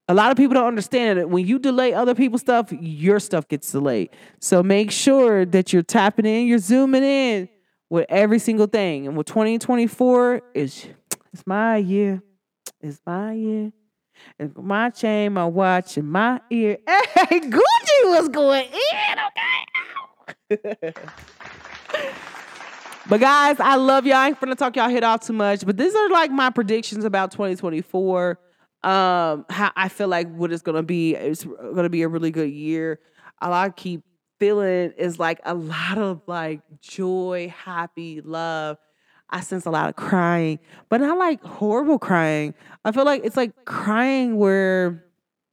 [0.09, 1.29] A lot of people don't understand it.
[1.29, 4.09] When you delay other people's stuff, your stuff gets delayed.
[4.39, 7.47] So make sure that you're tapping in, you're zooming in
[7.89, 9.07] with every single thing.
[9.07, 10.87] And with 2024 is
[11.31, 12.21] it's my year.
[12.81, 13.71] It's my year.
[14.37, 16.77] And my chain, my watch, and my ear.
[17.29, 20.93] Hey, Gucci was going in, okay?
[23.09, 24.17] but guys, I love y'all.
[24.17, 25.65] I ain't gonna talk y'all head off too much.
[25.65, 28.37] But these are like my predictions about 2024
[28.83, 32.51] um how I feel like what it's gonna be it's gonna be a really good
[32.51, 32.99] year.
[33.41, 34.03] All I keep
[34.39, 38.77] feeling is like a lot of like joy, happy, love.
[39.29, 40.59] I sense a lot of crying,
[40.89, 42.53] but not like horrible crying.
[42.85, 45.05] I feel like it's like crying where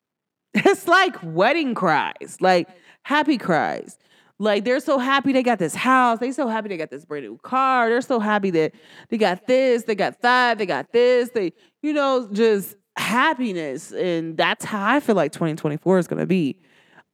[0.55, 2.69] it's like wedding cries, like
[3.03, 3.97] happy cries.
[4.39, 6.19] Like they're so happy they got this house.
[6.19, 7.91] They so happy they got this brand new car.
[7.91, 8.73] They're so happy that
[9.11, 11.31] they got this, they got that, they got this.
[11.31, 11.53] They,
[11.83, 16.59] you know, just happiness and that's how i feel like 2024 is going to be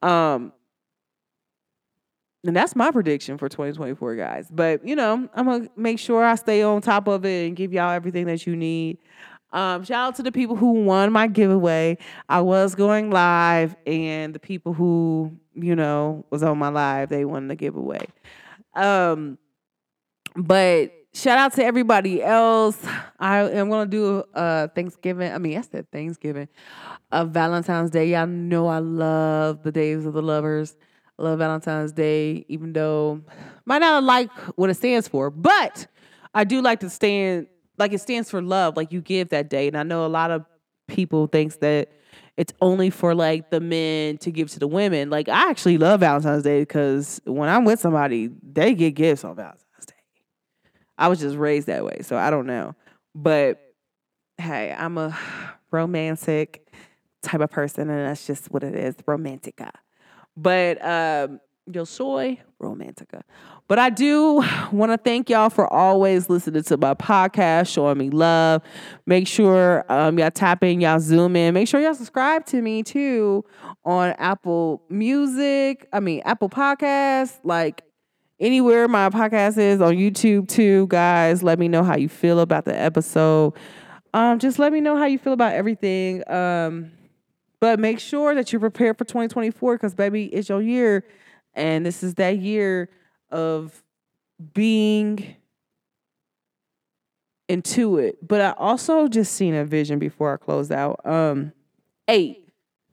[0.03, 0.53] um
[2.45, 6.34] and that's my prediction for 2024 guys but you know i'm gonna make sure i
[6.34, 8.99] stay on top of it and give y'all everything that you need
[9.53, 11.97] um, shout out to the people who won my giveaway.
[12.28, 17.24] I was going live, and the people who you know was on my live, they
[17.24, 18.07] won the giveaway.
[18.74, 19.39] Um,
[20.34, 22.76] but shout out to everybody else.
[23.18, 25.32] I am gonna do uh Thanksgiving.
[25.32, 26.48] I mean, I said Thanksgiving,
[27.10, 28.10] a Valentine's Day.
[28.10, 30.76] Y'all know I love the days of the lovers.
[31.18, 33.22] I love Valentine's Day, even though
[33.64, 35.86] might not like what it stands for, but
[36.34, 37.46] I do like to stand
[37.78, 38.76] like it stands for love.
[38.76, 40.44] Like you give that day, and I know a lot of
[40.86, 41.90] people thinks that
[42.36, 45.08] it's only for like the men to give to the women.
[45.08, 49.36] Like I actually love Valentine's Day because when I'm with somebody, they get gifts on
[49.36, 49.65] Valentine's.
[50.99, 52.74] I was just raised that way, so I don't know.
[53.14, 53.61] But
[54.38, 55.16] hey, I'm a
[55.70, 56.72] romantic
[57.22, 59.70] type of person, and that's just what it is, romantica.
[60.36, 61.40] But um,
[61.72, 63.22] yo soy romantica.
[63.68, 68.11] But I do want to thank y'all for always listening to my podcast, showing me
[68.11, 68.62] love.
[69.07, 71.55] Make sure um, y'all tap in, y'all zoom in.
[71.55, 73.44] Make sure y'all subscribe to me too
[73.84, 75.88] on Apple Music.
[75.92, 77.38] I mean Apple Podcasts.
[77.42, 77.82] Like
[78.39, 81.43] anywhere my podcast is on YouTube too, guys.
[81.43, 83.55] Let me know how you feel about the episode.
[84.14, 86.28] Um, just let me know how you feel about everything.
[86.30, 86.93] Um,
[87.61, 91.05] but make sure that you're prepared for 2024 because baby, it's your year,
[91.55, 92.91] and this is that year
[93.30, 93.82] of
[94.53, 95.37] being
[97.49, 98.26] into it.
[98.26, 101.01] But I also just seen a vision before I closed out.
[101.05, 101.53] Um,
[102.09, 102.43] eight.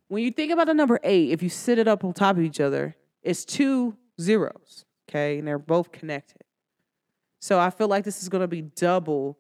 [0.08, 2.44] When you think about the number eight, if you sit it up on top of
[2.44, 4.86] each other, it's two zeros.
[5.14, 6.42] Okay, and they're both connected.
[7.40, 9.38] So I feel like this is gonna be double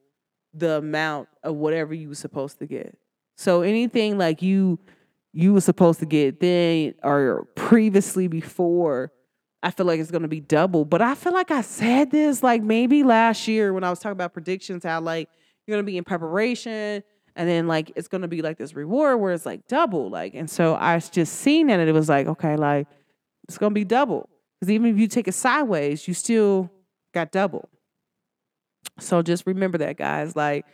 [0.53, 2.95] the amount of whatever you were supposed to get.
[3.37, 4.77] So anything like you
[5.31, 9.11] you were supposed to get then or previously before,
[9.63, 10.85] I feel like it's gonna be double.
[10.85, 14.11] But I feel like I said this like maybe last year when I was talking
[14.11, 15.27] about predictions, how like
[15.65, 17.01] you're gonna be in preparation
[17.35, 20.11] and then like it's gonna be like this reward where it's like double.
[20.11, 22.87] Like, and so I just seen that and it was like, okay, like
[23.47, 24.29] it's gonna be double.
[24.63, 26.71] Because even if you take it sideways, you still
[27.13, 27.67] got double.
[28.97, 30.37] So just remember that, guys.
[30.37, 30.65] Like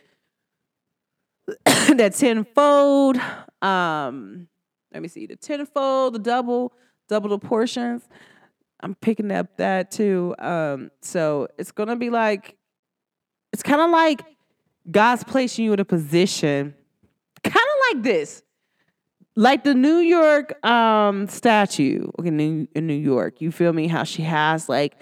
[1.64, 3.16] that tenfold.
[3.60, 4.46] Um,
[4.92, 6.72] let me see the tenfold, the double,
[7.08, 8.08] double the portions.
[8.78, 10.36] I'm picking up that too.
[10.38, 12.56] Um, so it's gonna be like
[13.52, 14.22] it's kind of like
[14.88, 16.76] God's placing you in a position,
[17.42, 18.44] kind of like this,
[19.36, 22.10] like the New York um statue.
[22.18, 23.88] Okay, in New York, you feel me?
[23.88, 24.94] How she has like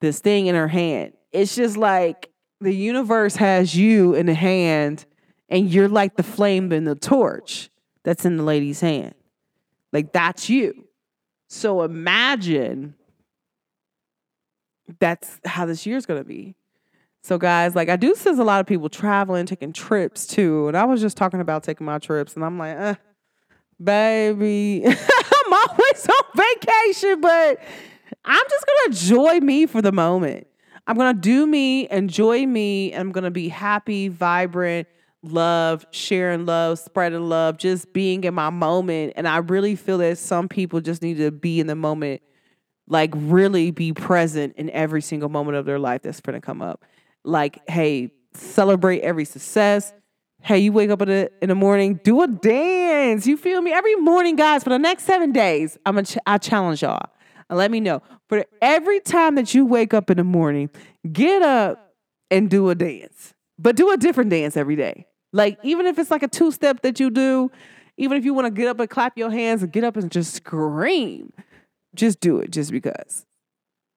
[0.00, 1.12] this thing in her hand.
[1.32, 5.04] It's just like the universe has you in the hand
[5.48, 7.70] and you're like the flame in the torch
[8.04, 9.14] that's in the lady's hand.
[9.92, 10.86] Like that's you.
[11.48, 12.94] So imagine
[15.00, 16.56] that's how this year's gonna be.
[17.22, 20.68] So guys, like I do see a lot of people traveling, taking trips too.
[20.68, 22.94] And I was just talking about taking my trips, and I'm like, uh,
[23.82, 27.60] baby, I'm always on vacation, but
[28.24, 30.46] I'm just gonna enjoy me for the moment.
[30.86, 34.88] I'm gonna do me, enjoy me, and I'm gonna be happy, vibrant,
[35.22, 39.14] love, sharing love, spreading love, just being in my moment.
[39.16, 42.22] And I really feel that some people just need to be in the moment,
[42.88, 46.84] like really be present in every single moment of their life that's gonna come up.
[47.24, 49.92] Like, hey, celebrate every success.
[50.46, 53.26] Hey, you wake up in the in the morning, do a dance.
[53.26, 53.72] You feel me?
[53.72, 57.10] Every morning, guys, for the next seven days, I'm gonna ch- I challenge y'all
[57.50, 58.02] let me know.
[58.28, 60.70] For every time that you wake up in the morning,
[61.12, 61.94] get up
[62.30, 63.34] and do a dance.
[63.58, 65.06] But do a different dance every day.
[65.32, 67.50] Like even if it's like a two step that you do,
[67.96, 70.10] even if you want to get up and clap your hands and get up and
[70.10, 71.32] just scream,
[71.94, 73.24] just do it just because.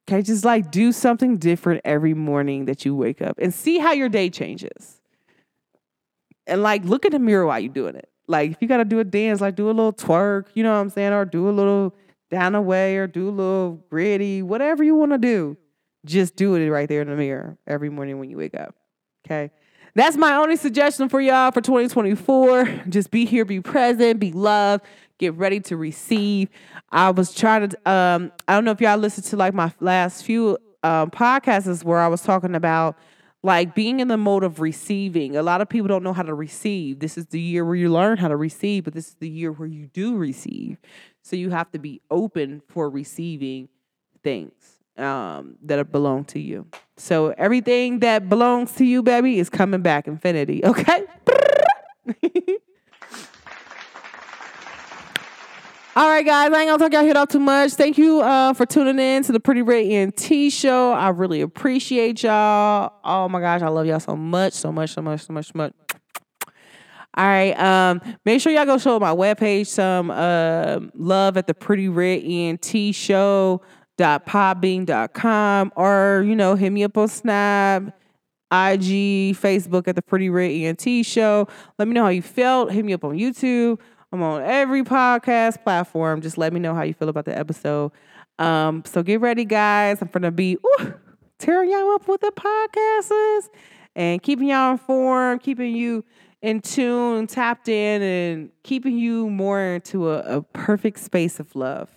[0.07, 3.91] Okay, just like do something different every morning that you wake up and see how
[3.91, 4.98] your day changes.
[6.49, 8.09] And like look in the mirror while you're doing it.
[8.27, 10.79] Like if you gotta do a dance, like do a little twerk, you know what
[10.79, 11.95] I'm saying, or do a little
[12.29, 15.57] down away or do a little gritty, whatever you want to do.
[16.05, 18.75] Just do it right there in the mirror every morning when you wake up.
[19.25, 19.51] Okay.
[19.95, 22.83] That's my only suggestion for y'all for 2024.
[22.89, 24.85] Just be here, be present, be loved,
[25.17, 26.49] get ready to receive.
[26.91, 30.23] I was trying to, um, I don't know if y'all listened to like my last
[30.23, 32.97] few um, podcasts where I was talking about
[33.41, 35.37] like being in the mode of receiving.
[35.37, 36.99] A lot of people don't know how to receive.
[36.99, 39.51] This is the year where you learn how to receive, but this is the year
[39.51, 40.77] where you do receive.
[41.21, 43.69] So you have to be open for receiving
[44.23, 46.67] things um, that belong to you.
[46.97, 50.63] So everything that belongs to you, baby, is coming back infinity.
[50.65, 51.03] Okay.
[55.95, 57.71] All right, guys, I ain't gonna talk y'all head off too much.
[57.71, 60.91] Thank you uh, for tuning in to the Pretty Red ENT show.
[60.91, 62.93] I really appreciate y'all.
[63.03, 65.53] Oh my gosh, I love y'all so much, so much, so much, so much, so
[65.55, 65.73] much.
[67.15, 67.59] All right.
[67.59, 72.23] Um, make sure y'all go show my webpage some uh, love at the Pretty Red
[72.23, 73.61] ENT show
[73.99, 77.83] dot podbean.com or you know hit me up on snap
[78.49, 81.45] ig facebook at the pretty red ent show
[81.77, 83.77] let me know how you felt hit me up on youtube
[84.11, 87.91] i'm on every podcast platform just let me know how you feel about the episode
[88.37, 90.93] um, so get ready guys i'm gonna be ooh,
[91.39, 93.49] tearing y'all up with the podcasts
[93.95, 96.03] and keeping y'all informed keeping you
[96.41, 101.89] in tune, tapped in, and keeping you more into a, a perfect space of love.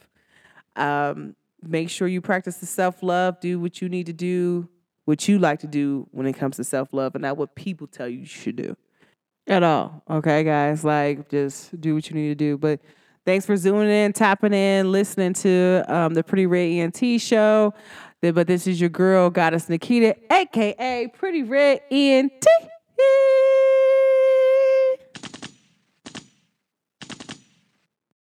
[0.77, 3.41] Um, make sure you practice the self love.
[3.41, 4.69] Do what you need to do,
[5.05, 7.87] what you like to do when it comes to self love, and not what people
[7.87, 8.77] tell you you should do
[9.47, 10.03] at all.
[10.09, 12.59] Okay, guys, like just do what you need to do.
[12.59, 12.81] But
[13.25, 17.75] thanks for zooming in, tapping in, listening to um, the Pretty Red ENT show.
[18.21, 22.47] But this is your girl, Goddess Nikita, aka Pretty Red ENT.